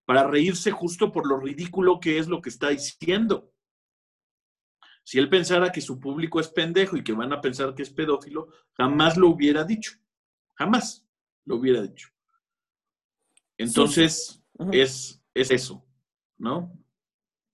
para 0.06 0.28
reírse 0.28 0.72
justo 0.72 1.12
por 1.12 1.28
lo 1.28 1.40
ridículo 1.40 2.00
que 2.00 2.18
es 2.18 2.28
lo 2.28 2.42
que 2.42 2.50
está 2.50 2.70
diciendo. 2.70 3.52
Si 5.04 5.20
él 5.20 5.30
pensara 5.30 5.72
que 5.72 5.82
su 5.82 6.00
público 6.00 6.40
es 6.40 6.48
pendejo 6.48 6.96
y 6.96 7.04
que 7.04 7.12
van 7.12 7.34
a 7.34 7.42
pensar 7.42 7.76
que 7.76 7.84
es 7.84 7.90
pedófilo, 7.90 8.48
jamás 8.74 9.18
lo 9.18 9.30
hubiera 9.30 9.66
dicho. 9.66 9.94
Jamás 10.54 11.06
lo 11.46 11.58
hubiera 11.58 11.82
dicho. 11.82 12.10
Entonces, 13.58 14.42
es 14.72 15.24
es 15.34 15.52
eso, 15.52 15.86
¿no? 16.38 16.72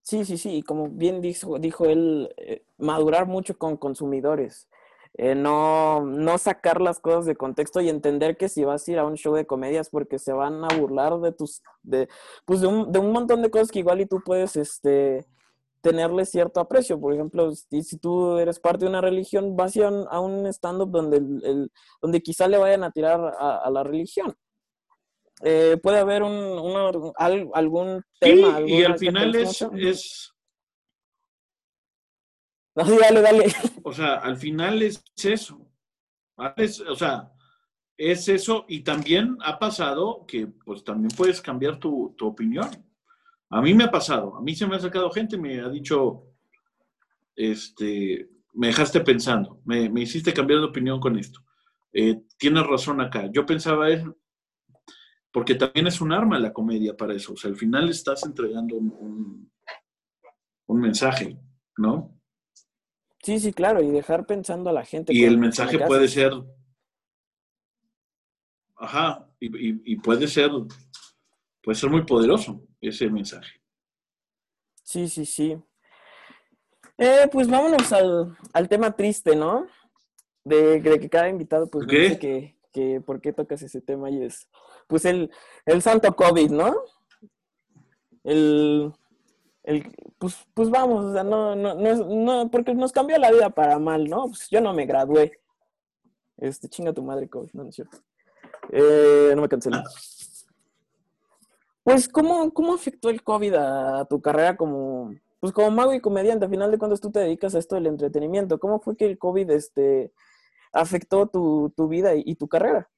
Sí, 0.10 0.26
sí, 0.26 0.40
sí, 0.40 0.64
como 0.64 0.90
bien 0.90 1.22
dijo, 1.22 1.60
dijo 1.60 1.86
él, 1.86 2.34
eh, 2.38 2.64
madurar 2.80 3.28
mucho 3.28 3.60
con 3.60 3.78
consumidores, 3.78 4.68
eh, 5.14 5.36
no, 5.36 6.02
no 6.04 6.40
sacar 6.40 6.82
las 6.82 7.00
cosas 7.00 7.28
de 7.28 7.36
contexto 7.36 7.80
y 7.80 7.90
entender 7.90 8.36
que 8.36 8.50
si 8.50 8.64
vas 8.64 8.88
a 8.88 8.92
ir 8.92 8.98
a 8.98 9.06
un 9.06 9.18
show 9.18 9.36
de 9.36 9.46
comedias 9.46 9.92
porque 9.92 10.18
se 10.18 10.34
van 10.34 10.64
a 10.64 10.70
burlar 10.80 11.20
de 11.20 11.32
tus, 11.32 11.62
de, 11.84 12.10
pues 12.46 12.62
de 12.62 12.66
un, 12.68 12.92
de 12.92 12.98
un 12.98 13.12
montón 13.12 13.44
de 13.44 13.52
cosas 13.52 13.70
que 13.70 13.80
igual 13.80 14.02
y 14.02 14.08
tú 14.08 14.20
puedes, 14.26 14.56
este, 14.56 15.28
tenerle 15.82 16.26
cierto 16.26 16.60
aprecio. 16.60 17.00
Por 17.00 17.14
ejemplo, 17.14 17.52
si, 17.54 17.84
si 17.84 17.98
tú 18.00 18.40
eres 18.40 18.60
parte 18.60 18.86
de 18.86 18.90
una 18.90 19.02
religión, 19.02 19.56
vas 19.56 19.76
a 19.76 19.80
ir 19.80 19.86
a 19.86 20.20
un, 20.20 20.48
stand-up 20.48 20.90
donde, 20.90 21.18
el, 21.18 21.72
donde 22.02 22.22
quizá 22.24 22.48
le 22.48 22.58
vayan 22.58 22.84
a 22.84 22.92
tirar 22.92 23.22
a 23.40 23.70
la 23.70 23.84
religión. 23.84 24.36
Eh, 25.42 25.78
puede 25.82 26.00
haber 26.00 26.24
un, 26.24 27.14
algún 27.16 28.04
tema. 28.20 28.62
y 28.62 28.84
al 28.84 28.98
final 28.98 29.36
es, 29.36 29.66
es... 29.78 30.34
dale, 32.76 33.22
dale. 33.22 33.46
O 33.84 33.94
sea, 33.94 34.16
al 34.16 34.38
final 34.38 34.82
es 34.82 35.04
eso. 35.24 35.66
o 36.36 36.96
sea, 36.96 37.32
es 38.00 38.30
eso 38.30 38.66
y 38.70 38.80
también 38.80 39.38
ha 39.44 39.60
pasado 39.60 40.26
que 40.26 40.48
pues 40.48 40.86
también 40.86 41.10
puedes 41.16 41.42
cambiar 41.42 41.80
tu, 41.80 42.16
opinión. 42.22 42.70
A 43.50 43.62
mí 43.62 43.74
me 43.74 43.84
ha 43.84 43.92
pasado, 43.92 44.38
a 44.38 44.42
mí 44.42 44.56
se 44.56 44.66
me 44.66 44.78
ha 44.78 44.80
sacado 44.80 45.12
gente 45.12 45.36
y 45.36 45.40
me 45.40 45.60
ha 45.60 45.68
dicho, 45.68 46.24
este, 47.36 48.30
me 48.54 48.68
dejaste 48.68 49.02
pensando, 49.02 49.62
me, 49.66 49.90
hiciste 50.02 50.34
cambiar 50.34 50.62
de 50.62 50.68
opinión 50.68 51.02
con 51.02 51.20
esto. 51.20 51.42
Eh, 51.92 52.22
tienes 52.38 52.66
razón 52.66 53.02
acá. 53.02 53.30
Yo 53.34 53.46
pensaba, 53.46 53.88
porque 55.32 55.56
también 55.56 55.88
es 55.88 56.02
un 56.02 56.12
arma 56.12 56.40
la 56.40 56.54
comedia 56.54 56.96
para 56.96 57.14
eso. 57.14 57.34
O 57.34 57.38
sea, 57.38 57.50
al 57.50 57.58
final 57.58 57.90
estás 57.90 58.24
entregando 58.24 58.76
un, 58.76 59.52
un, 60.68 60.80
mensaje, 60.80 61.38
¿no? 61.78 62.16
Sí, 63.22 63.40
sí, 63.40 63.54
claro, 63.54 63.82
y 63.82 63.92
dejar 63.92 64.26
pensando 64.26 64.70
a 64.70 64.74
la 64.74 64.86
gente. 64.86 65.14
Y 65.14 65.24
el 65.24 65.38
mensaje 65.38 65.78
puede 65.80 66.08
ser, 66.08 66.32
ajá, 68.78 69.28
y, 69.40 69.96
puede 69.98 70.28
ser, 70.28 70.52
puede 71.62 71.78
ser 71.78 71.90
muy 71.90 72.06
poderoso 72.06 72.64
ese 72.82 73.10
mensaje. 73.10 73.62
Sí, 74.84 75.08
sí, 75.08 75.26
sí. 75.26 75.58
Eh, 76.98 77.30
pues 77.32 77.48
vámonos 77.48 77.92
al, 77.94 78.36
al, 78.54 78.68
tema 78.68 78.96
triste, 78.96 79.36
¿no? 79.36 79.68
De, 80.44 80.82
que 80.82 81.10
cada 81.10 81.30
invitado 81.30 81.70
pues 81.70 81.88
dice 81.88 82.18
que, 82.18 82.59
que 82.72 83.02
por 83.02 83.22
qué 83.22 83.34
tocas 83.34 83.62
ese 83.62 83.82
tema 83.82 84.10
y 84.10 84.24
es 84.24 84.48
pues 84.88 85.06
el, 85.06 85.32
el 85.66 85.82
santo 85.82 86.16
COVID, 86.16 86.52
¿no? 86.52 86.76
El, 88.24 88.94
el, 89.64 89.96
pues, 90.18 90.38
pues 90.54 90.70
vamos, 90.70 91.06
o 91.06 91.14
sea, 91.14 91.24
no, 91.24 91.56
no, 91.56 91.76
no, 91.76 91.96
no, 91.96 92.52
porque 92.52 92.74
nos 92.74 92.92
cambió 92.92 93.18
la 93.18 93.32
vida 93.32 93.50
para 93.50 93.80
mal, 93.80 94.06
¿no? 94.06 94.28
Pues 94.28 94.50
yo 94.50 94.62
no 94.62 94.74
me 94.74 94.86
gradué. 94.86 95.40
Este, 96.38 96.70
chinga 96.70 96.94
tu 96.94 97.04
madre, 97.04 97.30
COVID, 97.30 97.52
no, 97.54 97.64
no 97.64 97.70
es 97.70 97.76
cierto. 97.76 97.98
Eh, 98.72 99.34
no 99.36 99.42
me 99.42 99.50
cancelé. 99.50 99.78
Pues, 101.84 102.08
¿cómo, 102.08 102.52
¿cómo 102.54 102.74
afectó 102.74 103.10
el 103.10 103.24
COVID 103.24 103.54
a, 103.56 104.06
tu 104.06 104.22
carrera 104.22 104.56
como, 104.56 105.14
pues 105.40 105.52
como 105.52 105.72
mago 105.72 105.94
y 105.94 106.00
comediante? 106.00 106.46
A 106.46 106.50
final 106.50 106.72
de 106.72 106.78
cuentas 106.78 107.02
tú 107.02 107.12
te 107.12 107.20
dedicas 107.20 107.56
a 107.56 107.60
esto 107.60 107.76
del 107.76 107.88
entretenimiento. 107.88 108.60
¿Cómo 108.60 108.80
fue 108.80 108.96
que 108.96 109.06
el 109.06 109.18
COVID 109.18 109.50
este, 109.52 110.12
afectó 110.72 111.28
tu, 111.28 111.74
tu 111.76 111.88
vida 111.88 112.12
y, 112.16 112.36
tu 112.36 112.48
carrera? 112.48 112.90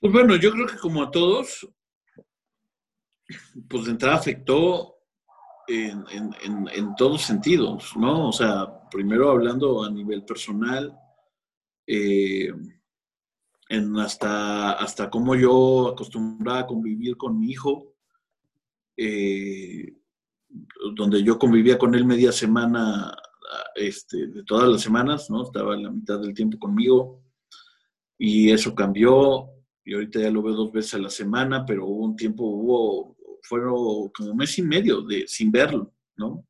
Pues 0.00 0.12
bueno, 0.12 0.36
yo 0.36 0.52
creo 0.52 0.66
que 0.66 0.78
como 0.78 1.02
a 1.02 1.10
todos, 1.10 1.68
pues 3.68 3.84
de 3.84 3.90
entrada 3.90 4.16
afectó 4.16 4.98
en, 5.66 6.04
en, 6.72 6.94
todos 6.96 7.22
sentidos, 7.22 7.96
¿no? 7.96 8.28
O 8.28 8.32
sea, 8.32 8.88
primero 8.90 9.30
hablando 9.30 9.84
a 9.84 9.90
nivel 9.90 10.24
personal, 10.24 10.98
eh, 11.86 12.52
en 13.68 13.98
hasta, 13.98 14.72
hasta 14.72 15.10
cómo 15.10 15.34
yo 15.34 15.88
acostumbraba 15.88 16.60
a 16.60 16.66
convivir 16.66 17.16
con 17.16 17.38
mi 17.38 17.50
hijo, 17.50 17.94
eh, 18.96 19.94
donde 20.96 21.22
yo 21.22 21.38
convivía 21.38 21.78
con 21.78 21.94
él 21.94 22.04
media 22.04 22.32
semana, 22.32 23.14
este, 23.74 24.26
de 24.28 24.44
todas 24.44 24.68
las 24.68 24.80
semanas, 24.80 25.30
¿no? 25.30 25.42
Estaba 25.42 25.76
la 25.76 25.90
mitad 25.90 26.20
del 26.20 26.34
tiempo 26.34 26.58
conmigo 26.58 27.22
y 28.18 28.50
eso 28.50 28.74
cambió 28.74 29.50
y 29.84 29.94
ahorita 29.94 30.20
ya 30.20 30.30
lo 30.30 30.42
veo 30.42 30.54
dos 30.54 30.72
veces 30.72 30.94
a 30.94 30.98
la 30.98 31.10
semana, 31.10 31.64
pero 31.64 31.86
hubo 31.86 32.04
un 32.04 32.16
tiempo, 32.16 32.44
hubo, 32.44 33.16
fueron 33.42 34.08
como 34.10 34.34
mes 34.34 34.58
y 34.58 34.62
medio 34.62 35.02
de, 35.02 35.26
sin 35.26 35.50
verlo, 35.50 35.94
¿no? 36.16 36.44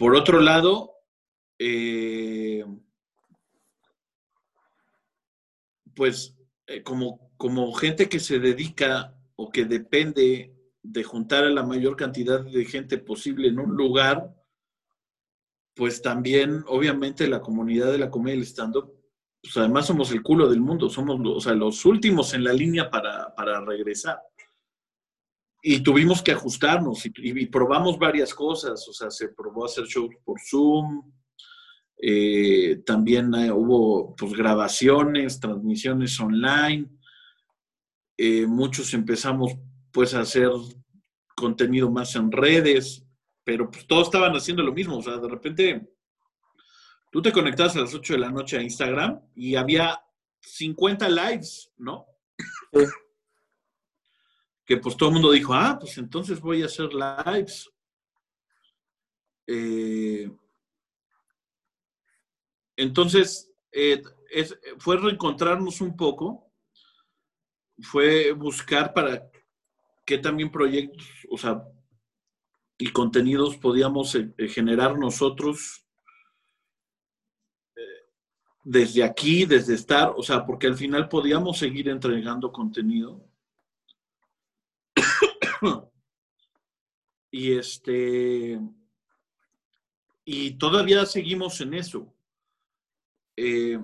por 0.00 0.16
otro 0.16 0.40
lado, 0.40 0.94
eh, 1.58 2.64
pues 5.94 6.34
eh, 6.66 6.82
como, 6.82 7.30
como 7.36 7.70
gente 7.74 8.08
que 8.08 8.18
se 8.18 8.38
dedica 8.38 9.14
o 9.36 9.52
que 9.52 9.66
depende 9.66 10.54
de 10.90 11.04
juntar 11.04 11.44
a 11.44 11.50
la 11.50 11.62
mayor 11.62 11.96
cantidad 11.96 12.40
de 12.40 12.64
gente 12.64 12.98
posible 12.98 13.48
en 13.48 13.60
un 13.60 13.76
lugar, 13.76 14.34
pues 15.74 16.02
también, 16.02 16.64
obviamente, 16.66 17.28
la 17.28 17.40
comunidad 17.40 17.92
de 17.92 17.98
la 17.98 18.10
comedia 18.10 18.36
del 18.36 18.46
stand-up, 18.46 18.92
pues 19.40 19.56
además 19.56 19.86
somos 19.86 20.10
el 20.10 20.22
culo 20.22 20.48
del 20.48 20.60
mundo, 20.60 20.90
somos 20.90 21.20
o 21.24 21.40
sea, 21.40 21.54
los 21.54 21.84
últimos 21.84 22.34
en 22.34 22.44
la 22.44 22.52
línea 22.52 22.90
para, 22.90 23.34
para 23.34 23.60
regresar. 23.64 24.18
Y 25.62 25.80
tuvimos 25.80 26.22
que 26.22 26.32
ajustarnos 26.32 27.06
y, 27.06 27.12
y, 27.16 27.46
probamos 27.46 27.98
varias 27.98 28.34
cosas, 28.34 28.86
o 28.88 28.92
sea, 28.92 29.10
se 29.10 29.28
probó 29.28 29.66
hacer 29.66 29.84
shows 29.84 30.14
por 30.24 30.40
Zoom, 30.40 31.12
eh, 32.02 32.82
también 32.86 33.32
eh, 33.34 33.52
hubo 33.52 34.16
pues, 34.16 34.32
grabaciones, 34.32 35.38
transmisiones 35.38 36.18
online, 36.18 36.88
eh, 38.16 38.46
muchos 38.46 38.92
empezamos 38.94 39.52
pues 39.92 40.14
hacer 40.14 40.50
contenido 41.34 41.90
más 41.90 42.14
en 42.16 42.30
redes, 42.30 43.04
pero 43.44 43.70
pues 43.70 43.86
todos 43.86 44.08
estaban 44.08 44.32
haciendo 44.34 44.62
lo 44.62 44.72
mismo, 44.72 44.98
o 44.98 45.02
sea, 45.02 45.16
de 45.16 45.28
repente 45.28 45.90
tú 47.10 47.20
te 47.22 47.32
conectabas 47.32 47.76
a 47.76 47.80
las 47.80 47.94
8 47.94 48.14
de 48.14 48.18
la 48.18 48.30
noche 48.30 48.58
a 48.58 48.62
Instagram 48.62 49.20
y 49.34 49.56
había 49.56 50.00
50 50.40 51.08
lives, 51.08 51.72
¿no? 51.76 52.06
Que 54.64 54.76
pues 54.76 54.96
todo 54.96 55.08
el 55.08 55.14
mundo 55.14 55.32
dijo, 55.32 55.52
ah, 55.54 55.76
pues 55.80 55.98
entonces 55.98 56.40
voy 56.40 56.62
a 56.62 56.66
hacer 56.66 56.90
lives. 56.92 57.70
Eh, 59.46 60.30
entonces, 62.76 63.50
eh, 63.72 64.02
fue 64.78 64.96
reencontrarnos 64.96 65.80
un 65.80 65.96
poco, 65.96 66.52
fue 67.82 68.32
buscar 68.32 68.94
para 68.94 69.29
qué 70.04 70.18
también 70.18 70.50
proyectos, 70.50 71.06
o 71.30 71.38
sea, 71.38 71.62
y 72.78 72.90
contenidos 72.92 73.56
podíamos 73.56 74.14
eh, 74.14 74.32
generar 74.48 74.98
nosotros 74.98 75.84
desde 78.62 79.02
aquí, 79.02 79.46
desde 79.46 79.74
estar, 79.74 80.12
o 80.16 80.22
sea, 80.22 80.44
porque 80.44 80.66
al 80.66 80.76
final 80.76 81.08
podíamos 81.08 81.58
seguir 81.58 81.88
entregando 81.88 82.52
contenido. 82.52 83.24
y 87.30 87.52
este, 87.52 88.60
y 90.24 90.52
todavía 90.52 91.06
seguimos 91.06 91.60
en 91.60 91.74
eso. 91.74 92.14
Eh, 93.36 93.80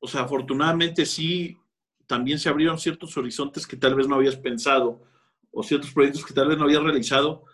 o 0.00 0.08
sea, 0.08 0.22
afortunadamente 0.22 1.06
sí, 1.06 1.58
también 2.06 2.38
se 2.38 2.48
abrieron 2.48 2.78
ciertos 2.78 3.16
horizontes 3.16 3.66
que 3.66 3.76
tal 3.76 3.94
vez 3.94 4.08
no 4.08 4.16
habías 4.16 4.36
pensado, 4.36 5.02
o 5.50 5.62
ciertos 5.62 5.92
proyectos 5.92 6.24
que 6.24 6.34
tal 6.34 6.48
vez 6.48 6.58
no 6.58 6.64
habías 6.64 6.82
realizado, 6.82 7.44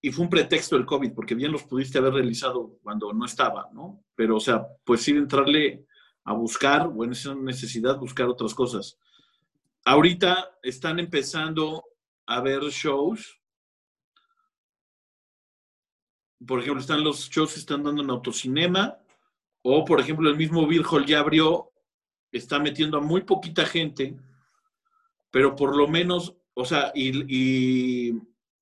y 0.00 0.10
fue 0.10 0.24
un 0.24 0.30
pretexto 0.30 0.76
el 0.76 0.86
COVID, 0.86 1.12
porque 1.12 1.34
bien 1.34 1.52
los 1.52 1.62
pudiste 1.62 1.98
haber 1.98 2.14
realizado 2.14 2.78
cuando 2.82 3.12
no 3.12 3.24
estaba, 3.24 3.68
¿no? 3.72 4.02
Pero, 4.16 4.36
o 4.36 4.40
sea, 4.40 4.66
pues 4.84 5.02
sí 5.02 5.12
entrarle 5.12 5.86
a 6.24 6.32
buscar, 6.32 6.90
o 6.94 7.04
en 7.04 7.12
esa 7.12 7.34
necesidad, 7.34 7.98
buscar 7.98 8.26
otras 8.26 8.54
cosas. 8.54 8.98
Ahorita 9.84 10.58
están 10.62 10.98
empezando 10.98 11.84
a 12.26 12.40
ver 12.40 12.62
shows. 12.62 13.40
Por 16.44 16.60
ejemplo, 16.60 16.80
están 16.80 17.04
los 17.04 17.28
shows 17.30 17.54
que 17.54 17.60
están 17.60 17.82
dando 17.82 18.02
en 18.02 18.10
autocinema, 18.10 18.98
o, 19.62 19.84
por 19.84 20.00
ejemplo, 20.00 20.28
el 20.28 20.36
mismo 20.36 20.66
Hall 20.90 21.06
ya 21.06 21.20
abrió, 21.20 21.71
está 22.32 22.58
metiendo 22.58 22.98
a 22.98 23.00
muy 23.00 23.22
poquita 23.22 23.64
gente, 23.64 24.16
pero 25.30 25.54
por 25.54 25.76
lo 25.76 25.86
menos, 25.86 26.34
o 26.54 26.64
sea, 26.64 26.92
y 26.94 28.12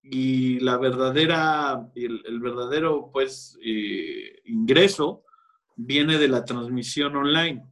y 0.03 0.59
la 0.61 0.79
verdadera, 0.79 1.89
el, 1.95 2.41
verdadero 2.41 3.11
pues 3.13 3.59
eh, 3.63 4.41
ingreso 4.47 5.25
viene 5.77 6.19
de 6.19 6.29
la 6.29 6.45
transmisión 6.45 7.17
online. 7.17 7.65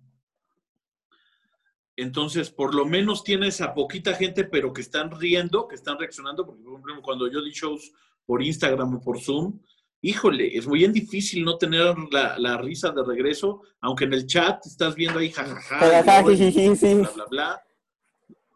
Entonces, 1.97 2.51
por 2.51 2.75
lo 2.75 2.87
menos 2.87 3.25
tienes 3.25 3.61
a 3.61 3.75
poquita 3.75 4.15
gente, 4.15 4.45
pero 4.45 4.73
que 4.73 4.83
están 4.83 5.11
riendo, 5.11 5.67
que 5.67 5.75
están 5.75 5.99
reaccionando, 5.99 6.47
porque 6.47 6.63
por 6.63 6.75
ejemplo, 6.75 7.03
cuando 7.03 7.31
yo 7.31 7.43
di 7.43 7.51
shows 7.51 7.93
por 8.25 8.43
Instagram 8.43 8.97
o 8.97 9.01
por 9.01 9.21
Zoom, 9.21 9.59
híjole, 10.01 10.57
es 10.57 10.67
muy 10.67 10.87
difícil 10.89 11.45
no 11.45 11.59
tener 11.59 11.95
la, 12.11 12.59
risa 12.59 12.91
de 12.91 13.05
regreso, 13.05 13.63
aunque 13.81 14.05
en 14.05 14.15
el 14.15 14.27
chat 14.27 14.65
estás 14.65 14.95
viendo 14.95 15.19
ahí 15.19 15.31
jajaja, 15.31 16.03
bla, 16.03 16.23
bla, 16.23 17.25
bla. 17.31 17.63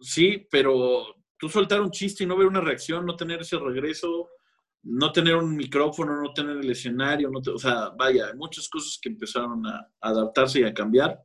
Sí, 0.00 0.46
pero 0.50 1.14
tú 1.38 1.48
soltar 1.48 1.80
un 1.80 1.90
chiste 1.90 2.24
y 2.24 2.26
no 2.26 2.36
ver 2.36 2.46
una 2.46 2.60
reacción, 2.60 3.04
no 3.04 3.16
tener 3.16 3.40
ese 3.40 3.58
regreso, 3.58 4.28
no 4.84 5.12
tener 5.12 5.36
un 5.36 5.56
micrófono, 5.56 6.20
no 6.20 6.32
tener 6.32 6.58
el 6.58 6.70
escenario, 6.70 7.30
no 7.30 7.40
o 7.52 7.58
sea, 7.58 7.90
vaya, 7.90 8.28
hay 8.28 8.36
muchas 8.36 8.68
cosas 8.68 8.98
que 9.00 9.08
empezaron 9.08 9.64
a, 9.66 9.88
adaptarse 10.00 10.60
y 10.60 10.64
a 10.64 10.74
cambiar. 10.74 11.20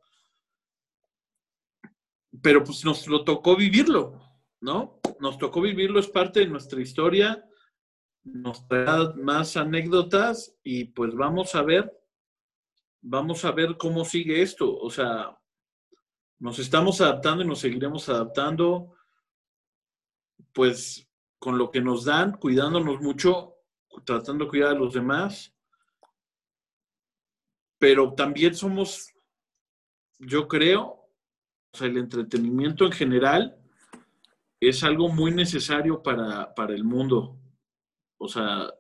Pero 2.41 2.63
pues 2.63 2.86
nos 2.86 3.07
lo 3.07 3.24
tocó 3.24 3.55
vivirlo, 3.55 4.20
¿no? 4.61 4.99
Nos 5.20 5.38
tocó 5.39 5.61
vivirlo, 5.61 5.99
es 5.99 6.07
parte 6.07 6.41
de 6.41 6.47
nuestra 6.47 6.80
historia, 6.82 7.43
nos 8.34 8.67
trae 8.67 9.13
más 9.15 9.57
anécdotas 9.57 10.55
y 10.63 10.86
pues 10.86 11.13
vamos 11.15 11.55
a 11.55 11.61
ver, 11.61 11.91
vamos 13.01 13.45
a 13.45 13.51
ver 13.51 13.78
cómo 13.78 14.05
sigue 14.05 14.41
esto. 14.41 14.78
O 14.78 14.89
sea, 14.89 15.38
nos 16.39 16.59
estamos 16.59 17.01
adaptando 17.01 17.43
y 17.43 17.47
nos 17.47 17.59
seguiremos 17.59 18.07
adaptando 18.09 18.93
pues 20.53 21.07
con 21.39 21.57
lo 21.57 21.69
que 21.71 21.82
nos 21.82 22.05
dan, 22.05 22.34
cuidándonos 22.38 22.99
mucho, 23.01 23.55
tratando 24.05 24.45
de 24.45 24.49
cuidar 24.49 24.71
a 24.71 24.80
los 24.80 24.93
demás, 24.93 25.53
pero 27.78 28.13
también 28.13 28.55
somos, 28.55 29.13
yo 30.19 30.47
creo, 30.47 30.84
o 31.71 31.78
sea, 31.78 31.88
el 31.88 31.97
entretenimiento 31.97 32.86
en 32.86 32.91
general 32.91 33.57
es 34.59 34.84
algo 34.84 35.09
muy 35.09 35.32
necesario 35.32 36.01
para, 36.01 36.53
el 36.69 36.84
mundo. 36.84 37.38
O 38.18 38.28
sea, 38.28 38.72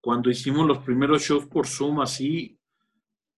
cuando 0.00 0.30
hicimos 0.30 0.66
los 0.66 0.78
primeros 0.78 1.22
shows 1.22 1.46
por 1.46 1.66
Zoom 1.66 2.00
así, 2.00 2.58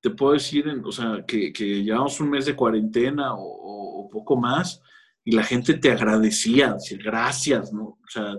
te 0.00 0.10
puedo 0.10 0.34
decir, 0.34 0.68
o 0.84 0.92
sea, 0.92 1.24
que, 1.26 1.52
que 1.52 1.82
llevamos 1.82 2.20
un 2.20 2.30
mes 2.30 2.46
de 2.46 2.56
cuarentena 2.56 3.34
o 3.34 4.08
poco 4.10 4.36
más, 4.36 4.80
y 5.24 5.32
la 5.32 5.42
gente 5.42 5.74
te 5.74 5.90
agradecía, 5.90 6.74
decir 6.74 7.02
gracias, 7.02 7.72
¿no? 7.72 7.84
O 7.84 8.08
sea, 8.08 8.36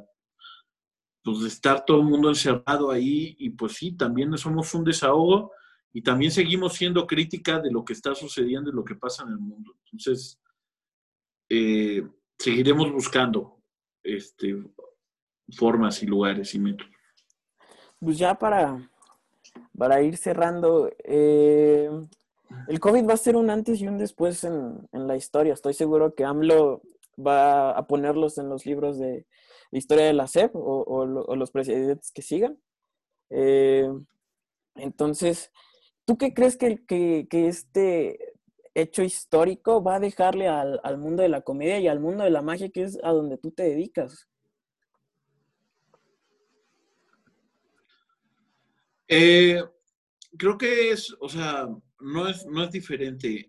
pues 1.24 1.42
de 1.42 1.48
estar 1.48 1.84
todo 1.84 2.02
el 2.02 2.06
mundo 2.06 2.30
encerrado 2.30 2.92
ahí 2.92 3.36
y 3.40 3.50
pues 3.50 3.74
sí, 3.74 3.94
también 3.94 4.38
somos 4.38 4.74
un 4.76 4.84
desahogo 4.84 5.52
y 5.92 6.02
también 6.02 6.32
seguimos 6.32 6.74
siendo 6.74 7.08
crítica 7.08 7.60
de 7.60 7.72
lo 7.72 7.84
que 7.84 7.94
está 7.94 8.14
sucediendo 8.14 8.70
y 8.70 8.74
lo 8.74 8.84
que 8.84 8.96
pasa 8.96 9.24
en 9.24 9.30
el 9.30 9.40
mundo. 9.40 9.76
Entonces, 9.86 10.40
eh, 11.50 12.08
seguiremos 12.38 12.92
buscando 12.92 13.64
este, 14.04 14.56
formas 15.54 16.02
y 16.04 16.06
lugares 16.06 16.54
y 16.56 16.60
métodos. 16.60 16.92
Pues 18.00 18.18
ya 18.18 18.36
para, 18.36 18.90
para 19.78 20.02
ir 20.02 20.18
cerrando, 20.18 20.90
eh, 21.04 21.90
el 22.68 22.80
COVID 22.80 23.08
va 23.08 23.14
a 23.14 23.18
ser 23.18 23.36
un 23.36 23.50
antes 23.50 23.82
y 23.82 23.88
un 23.88 23.98
después 23.98 24.44
en, 24.44 24.88
la 24.92 25.16
historia. 25.16 25.54
Estoy 25.54 25.74
seguro 25.74 26.14
que 26.14 26.26
AMLO 26.26 26.82
va 27.18 27.72
a 27.72 27.88
ponerlos 27.88 28.38
en 28.38 28.50
los 28.50 28.66
libros 28.66 28.98
de, 28.98 29.26
historia 29.72 30.06
de 30.06 30.14
la 30.14 30.28
SEP 30.28 30.52
o, 30.54 31.06
los 31.06 31.52
presidentes 31.52 32.12
que 32.12 32.22
sigan. 32.22 32.58
Eh, 33.30 33.90
entonces, 34.76 35.52
¿tú 36.06 36.18
qué 36.18 36.34
crees 36.34 36.58
que, 36.58 36.86
que, 36.86 37.48
este 37.48 38.20
hecho 38.74 39.04
histórico 39.04 39.82
va 39.82 39.96
a 39.96 40.00
dejarle 40.00 40.48
al, 40.48 40.98
mundo 40.98 41.24
de 41.24 41.30
la 41.30 41.42
comedia 41.42 41.80
y 41.80 41.88
al 41.88 42.00
mundo 42.00 42.24
de 42.24 42.30
la 42.30 42.42
magia, 42.42 42.70
que 42.70 42.84
es 42.84 43.00
a 43.04 43.12
donde 43.12 43.38
tú 43.38 43.52
te 43.52 43.64
dedicas? 43.64 44.28
Eh, 49.08 49.64
creo 50.38 50.58
que 50.58 50.92
es, 50.92 51.16
o 51.20 51.30
sea, 51.30 51.68
no 52.00 52.28
es, 52.28 52.46
no 52.46 52.64
es 52.64 52.72
diferente. 52.72 53.48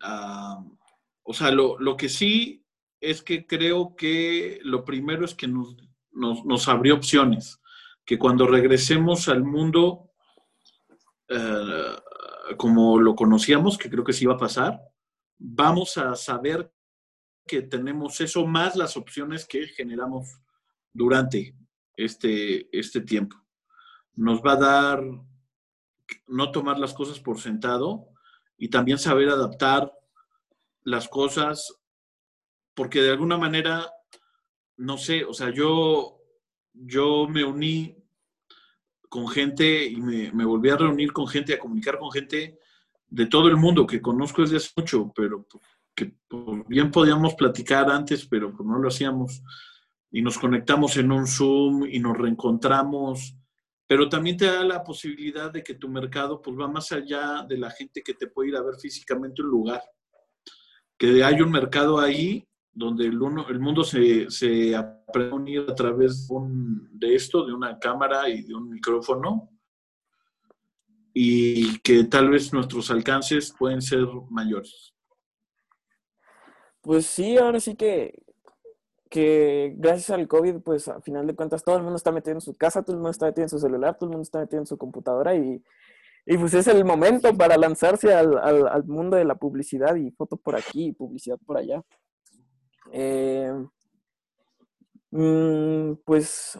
o 1.23 1.35
sea, 1.35 1.51
lo, 1.51 1.97
que 1.97 2.09
sí 2.09 2.65
es 3.01 3.23
que 3.23 3.47
creo 3.47 3.95
que 3.97 4.61
lo 4.63 4.85
primero 4.85 5.25
es 5.25 5.35
que 5.35 5.49
nos, 5.49 5.77
nos, 6.13 6.69
abrió 6.69 6.95
opciones, 6.95 7.61
que 8.05 8.19
cuando 8.19 8.47
regresemos 8.47 9.29
al 9.29 9.45
mundo 9.45 10.11
eh, 11.29 11.97
como 12.57 13.01
lo 13.01 13.15
conocíamos, 13.15 13.77
que 13.77 13.91
creo 13.91 14.05
que 14.05 14.13
sí 14.13 14.25
iba 14.25 14.35
a 14.35 14.39
pasar, 14.39 14.81
vamos 15.39 15.97
a 15.99 16.15
saber 16.15 16.73
que 17.47 17.63
tenemos 17.63 18.21
eso 18.21 18.47
más 18.47 18.77
las 18.77 18.97
opciones 18.97 19.47
que 19.47 19.67
generamos 19.69 20.41
durante 20.93 21.55
este, 21.97 22.69
este 22.77 23.01
tiempo. 23.01 23.37
nos 24.15 24.41
va 24.41 24.53
a 24.53 24.57
dar 24.57 25.05
no 26.27 26.51
tomar 26.51 26.79
las 26.79 26.95
cosas 26.95 27.21
por 27.21 27.41
sentado 27.41 28.09
y 28.57 28.69
también 28.69 28.99
saber 28.99 29.29
adaptar 29.29 29.93
las 30.83 31.09
cosas, 31.09 31.81
porque 32.75 33.03
de 33.03 33.11
alguna 33.11 33.39
manera, 33.39 33.91
no 34.77 34.99
sé, 34.99 35.25
o 35.25 35.35
sea, 35.35 35.51
yo, 35.51 36.21
yo 36.73 37.27
me 37.29 37.45
uní 37.45 37.97
con 39.09 39.29
gente 39.29 39.87
y 39.87 39.97
me, 39.97 40.33
me 40.33 40.45
volví 40.45 40.71
a 40.71 40.77
reunir 40.77 41.13
con 41.13 41.27
gente, 41.27 41.55
a 41.55 41.59
comunicar 41.59 41.99
con 41.99 42.11
gente 42.11 42.59
de 43.09 43.27
todo 43.27 43.49
el 43.49 43.57
mundo 43.57 43.87
que 43.87 44.01
conozco 44.01 44.43
desde 44.43 44.57
hace 44.57 44.71
mucho, 44.77 45.13
pero 45.15 45.47
que 45.95 46.15
bien 46.69 46.91
podíamos 46.91 47.35
platicar 47.35 47.91
antes, 47.91 48.27
pero 48.27 48.53
no 48.53 48.79
lo 48.79 48.89
hacíamos. 48.89 49.43
Y 50.11 50.23
nos 50.23 50.39
conectamos 50.39 50.97
en 50.99 51.11
un 51.11 51.27
Zoom 51.27 51.87
y 51.91 51.99
nos 51.99 52.17
reencontramos, 52.17 53.37
pero 53.87 54.09
también 54.09 54.37
te 54.37 54.47
da 54.47 54.65
la 54.65 54.83
posibilidad 54.83 55.51
de 55.51 55.63
que 55.63 55.75
tu 55.75 55.89
mercado 55.89 56.43
pues 56.43 56.57
va 56.59 56.69
más 56.69 56.91
allá 56.93 57.45
de 57.49 57.57
la 57.57 57.71
gente 57.71 58.03
que 58.03 58.15
te 58.15 58.27
puede 58.27 58.51
ir 58.51 58.57
a 58.57 58.63
ver 58.63 58.75
físicamente 58.81 59.43
un 59.43 59.49
lugar. 59.49 59.83
Que 60.99 61.23
hay 61.23 61.41
un 61.41 61.51
mercado 61.51 61.99
ahí 61.99 62.47
donde 62.73 63.07
el, 63.07 63.21
uno, 63.21 63.49
el 63.49 63.61
mundo 63.61 63.85
se, 63.85 64.31
se 64.31 64.75
aprende 64.75 65.31
a 65.31 65.35
unir 65.35 65.61
a 65.69 65.75
través 65.75 66.29
de 66.93 67.15
esto, 67.15 67.47
de 67.47 67.55
una 67.55 67.79
cámara 67.79 68.29
y 68.29 68.43
de 68.43 68.55
un 68.55 68.69
micrófono, 68.69 69.51
y 71.15 71.79
que 71.79 72.05
tal 72.05 72.29
vez 72.29 72.53
nuestros 72.53 72.91
alcances 72.91 73.55
pueden 73.59 73.81
ser 73.81 74.07
mayores. 74.29 74.93
Pues 76.83 77.07
sí, 77.07 77.39
ahora 77.39 77.59
sí 77.61 77.75
que, 77.75 78.26
que 79.17 79.73
gracias 79.79 80.11
al 80.11 80.29
COVID, 80.29 80.57
pues 80.61 80.89
a 80.89 81.01
final 81.01 81.27
de 81.27 81.35
cuentas 81.35 81.65
todo 81.65 81.79
el 81.79 81.83
mundo 81.83 81.97
está 81.97 82.13
metido 82.13 82.35
en 82.35 82.43
su 82.43 82.55
casa, 82.55 82.83
todo 82.83 82.93
el 82.93 82.99
mundo 82.99 83.13
está 83.13 83.25
metido 83.25 83.45
en 83.45 83.49
su 83.49 83.59
celular, 83.59 83.95
todo 83.97 84.09
el 84.09 84.11
mundo 84.11 84.25
está 84.25 84.41
metido 84.41 84.61
en 84.61 84.67
su 84.67 84.77
computadora 84.77 85.35
y, 85.35 85.65
y 86.27 86.37
pues 86.37 86.53
es 86.53 86.67
el 86.67 86.85
momento 86.85 87.35
para 87.35 87.57
lanzarse 87.57 88.13
al, 88.13 88.37
al, 88.37 88.85
mundo 88.85 89.17
de 89.17 89.25
la 89.25 89.37
publicidad 89.37 89.97
y 89.97 90.11
foto 90.11 90.37
por 90.37 90.55
aquí 90.55 90.89
y 90.89 90.93
publicidad 90.93 91.39
por 91.47 91.57
allá. 91.57 91.83
Eh, 92.93 93.55
mm, 95.13 95.95
pues 96.05 96.59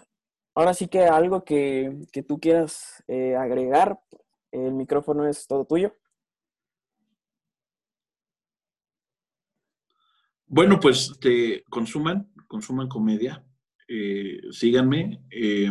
ahora 0.55 0.73
sí 0.73 0.89
que 0.89 1.05
algo 1.05 1.45
que, 1.45 1.95
que 2.11 2.23
tú 2.23 2.41
quieras 2.41 3.05
eh, 3.07 3.37
agregar, 3.37 4.01
el 4.51 4.73
micrófono 4.73 5.29
es 5.29 5.47
todo 5.47 5.67
tuyo. 5.67 5.93
Bueno, 10.47 10.79
pues 10.81 11.13
te 11.21 11.65
consuman, 11.65 12.31
consuman 12.47 12.89
comedia. 12.89 13.45
Eh, 13.89 14.41
síganme. 14.51 15.23
Eh, 15.31 15.71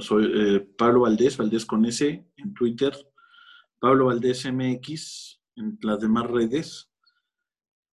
soy 0.00 0.30
eh, 0.34 0.60
Pablo 0.76 1.00
Valdés, 1.00 1.36
Valdés 1.36 1.64
con 1.64 1.84
S 1.84 2.24
en 2.36 2.54
Twitter. 2.54 2.92
Pablo 3.78 4.06
Valdés 4.06 4.44
MX 4.46 5.40
en 5.56 5.78
las 5.82 6.00
demás 6.00 6.26
redes. 6.30 6.90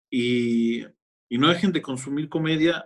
Y, 0.09 0.81
y 1.29 1.37
no 1.37 1.49
dejen 1.49 1.71
de 1.71 1.81
consumir 1.81 2.29
comedia. 2.29 2.85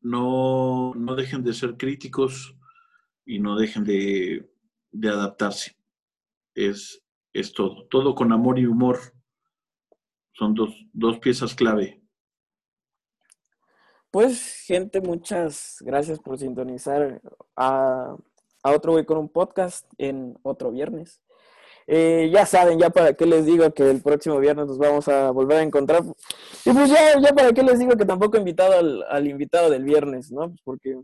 No, 0.00 0.92
no 0.94 1.14
dejen 1.14 1.42
de 1.42 1.54
ser 1.54 1.76
críticos 1.76 2.54
y 3.24 3.40
no 3.40 3.56
dejen 3.56 3.84
de, 3.84 4.48
de 4.92 5.08
adaptarse 5.08 5.76
es, 6.56 7.02
es 7.32 7.52
todo. 7.52 7.86
Todo 7.88 8.14
con 8.14 8.32
amor 8.32 8.58
y 8.58 8.66
humor. 8.66 8.98
Son 10.38 10.54
dos, 10.54 10.70
dos 10.92 11.18
piezas 11.18 11.54
clave. 11.54 12.02
Pues, 14.10 14.64
gente, 14.66 15.00
muchas 15.00 15.76
gracias 15.80 16.18
por 16.18 16.38
sintonizar 16.38 17.22
a, 17.56 18.14
a 18.62 18.70
otro 18.70 18.92
güey 18.92 19.06
con 19.06 19.18
un 19.18 19.28
podcast 19.28 19.86
en 19.96 20.38
otro 20.42 20.70
viernes. 20.70 21.22
Eh, 21.86 22.30
ya 22.32 22.44
saben, 22.44 22.78
ya 22.78 22.90
para 22.90 23.14
qué 23.14 23.24
les 23.24 23.46
digo 23.46 23.72
que 23.72 23.88
el 23.88 24.02
próximo 24.02 24.38
viernes 24.38 24.66
nos 24.66 24.78
vamos 24.78 25.08
a 25.08 25.30
volver 25.30 25.58
a 25.58 25.62
encontrar. 25.62 26.02
Y 26.64 26.72
pues 26.72 26.90
ya, 26.90 27.18
ya 27.20 27.32
para 27.32 27.52
qué 27.52 27.62
les 27.62 27.78
digo 27.78 27.96
que 27.96 28.04
tampoco 28.04 28.36
he 28.36 28.40
invitado 28.40 29.04
al, 29.08 29.26
invitado 29.26 29.70
del 29.70 29.84
viernes, 29.84 30.32
¿no? 30.32 30.48
Pues 30.48 30.60
porque 30.64 31.00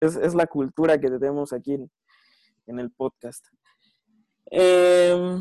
es, 0.00 0.16
es, 0.16 0.34
la 0.34 0.46
cultura 0.46 1.00
que 1.00 1.08
tenemos 1.08 1.52
aquí 1.52 1.74
en, 1.74 1.90
en 2.66 2.80
el 2.80 2.90
podcast. 2.90 3.46
Eh, 4.50 5.40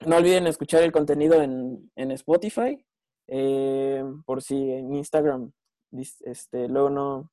no 0.00 0.16
olviden 0.16 0.46
escuchar 0.46 0.82
el 0.82 0.92
contenido 0.92 1.42
en, 1.42 1.90
en 1.96 2.10
Spotify. 2.12 2.84
Eh, 3.26 4.04
por 4.26 4.42
si 4.42 4.70
en 4.70 4.94
Instagram 4.94 5.50
este, 6.20 6.68
luego 6.68 6.90
no, 6.90 7.30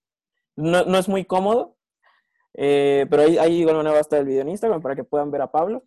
no, 0.56 0.86
no 0.86 0.98
es 0.98 1.10
muy 1.10 1.26
cómodo. 1.26 1.78
Eh, 2.54 3.06
pero 3.10 3.24
ahí, 3.24 3.62
igual 3.62 3.86
va 3.86 3.92
a 3.92 4.00
estar 4.00 4.20
el 4.20 4.26
video 4.26 4.42
en 4.42 4.50
Instagram 4.50 4.82
para 4.82 4.96
que 4.96 5.04
puedan 5.04 5.32
ver 5.32 5.42
a 5.42 5.52
Pablo. 5.52 5.86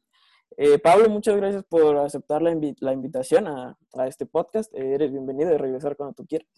Eh, 0.57 0.79
Pablo, 0.79 1.09
muchas 1.09 1.37
gracias 1.37 1.65
por 1.65 1.97
aceptar 1.97 2.41
la 2.41 2.93
invitación 2.93 3.49
a, 3.49 3.77
a, 3.95 4.07
este 4.07 4.25
podcast. 4.25 4.73
eres 4.75 5.11
bienvenido 5.11 5.53
y 5.53 5.57
regresar 5.57 5.97
cuando 5.97 6.15
tú 6.15 6.27
quieras. 6.27 6.49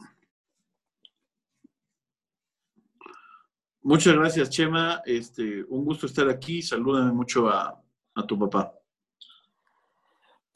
Muchas 3.81 4.15
gracias, 4.15 4.51
Chema. 4.51 5.01
Este, 5.07 5.63
un 5.65 5.85
gusto 5.85 6.07
estar 6.07 6.29
aquí. 6.29 6.61
Salúdame 6.61 7.13
mucho 7.13 7.49
a, 7.49 7.81
a 8.17 8.27
tu 8.27 8.39
papá? 8.39 8.75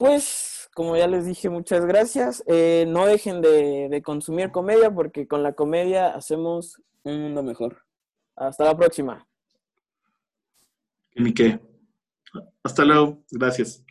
Pues, 0.01 0.67
como 0.73 0.97
ya 0.97 1.05
les 1.05 1.27
dije, 1.27 1.47
muchas 1.47 1.85
gracias. 1.85 2.43
Eh, 2.47 2.85
no 2.87 3.05
dejen 3.05 3.39
de, 3.39 4.01
consumir 4.03 4.49
comedia 4.49 4.89
porque 4.89 5.27
con 5.27 5.43
la 5.43 5.53
comedia 5.53 6.15
hacemos 6.15 6.81
un 7.03 7.21
mundo 7.21 7.43
mejor. 7.43 7.83
Hasta 8.35 8.63
la 8.63 8.75
próxima. 8.75 9.27
Hasta 12.63 12.83
luego. 12.83 13.23
Gracias. 13.29 13.83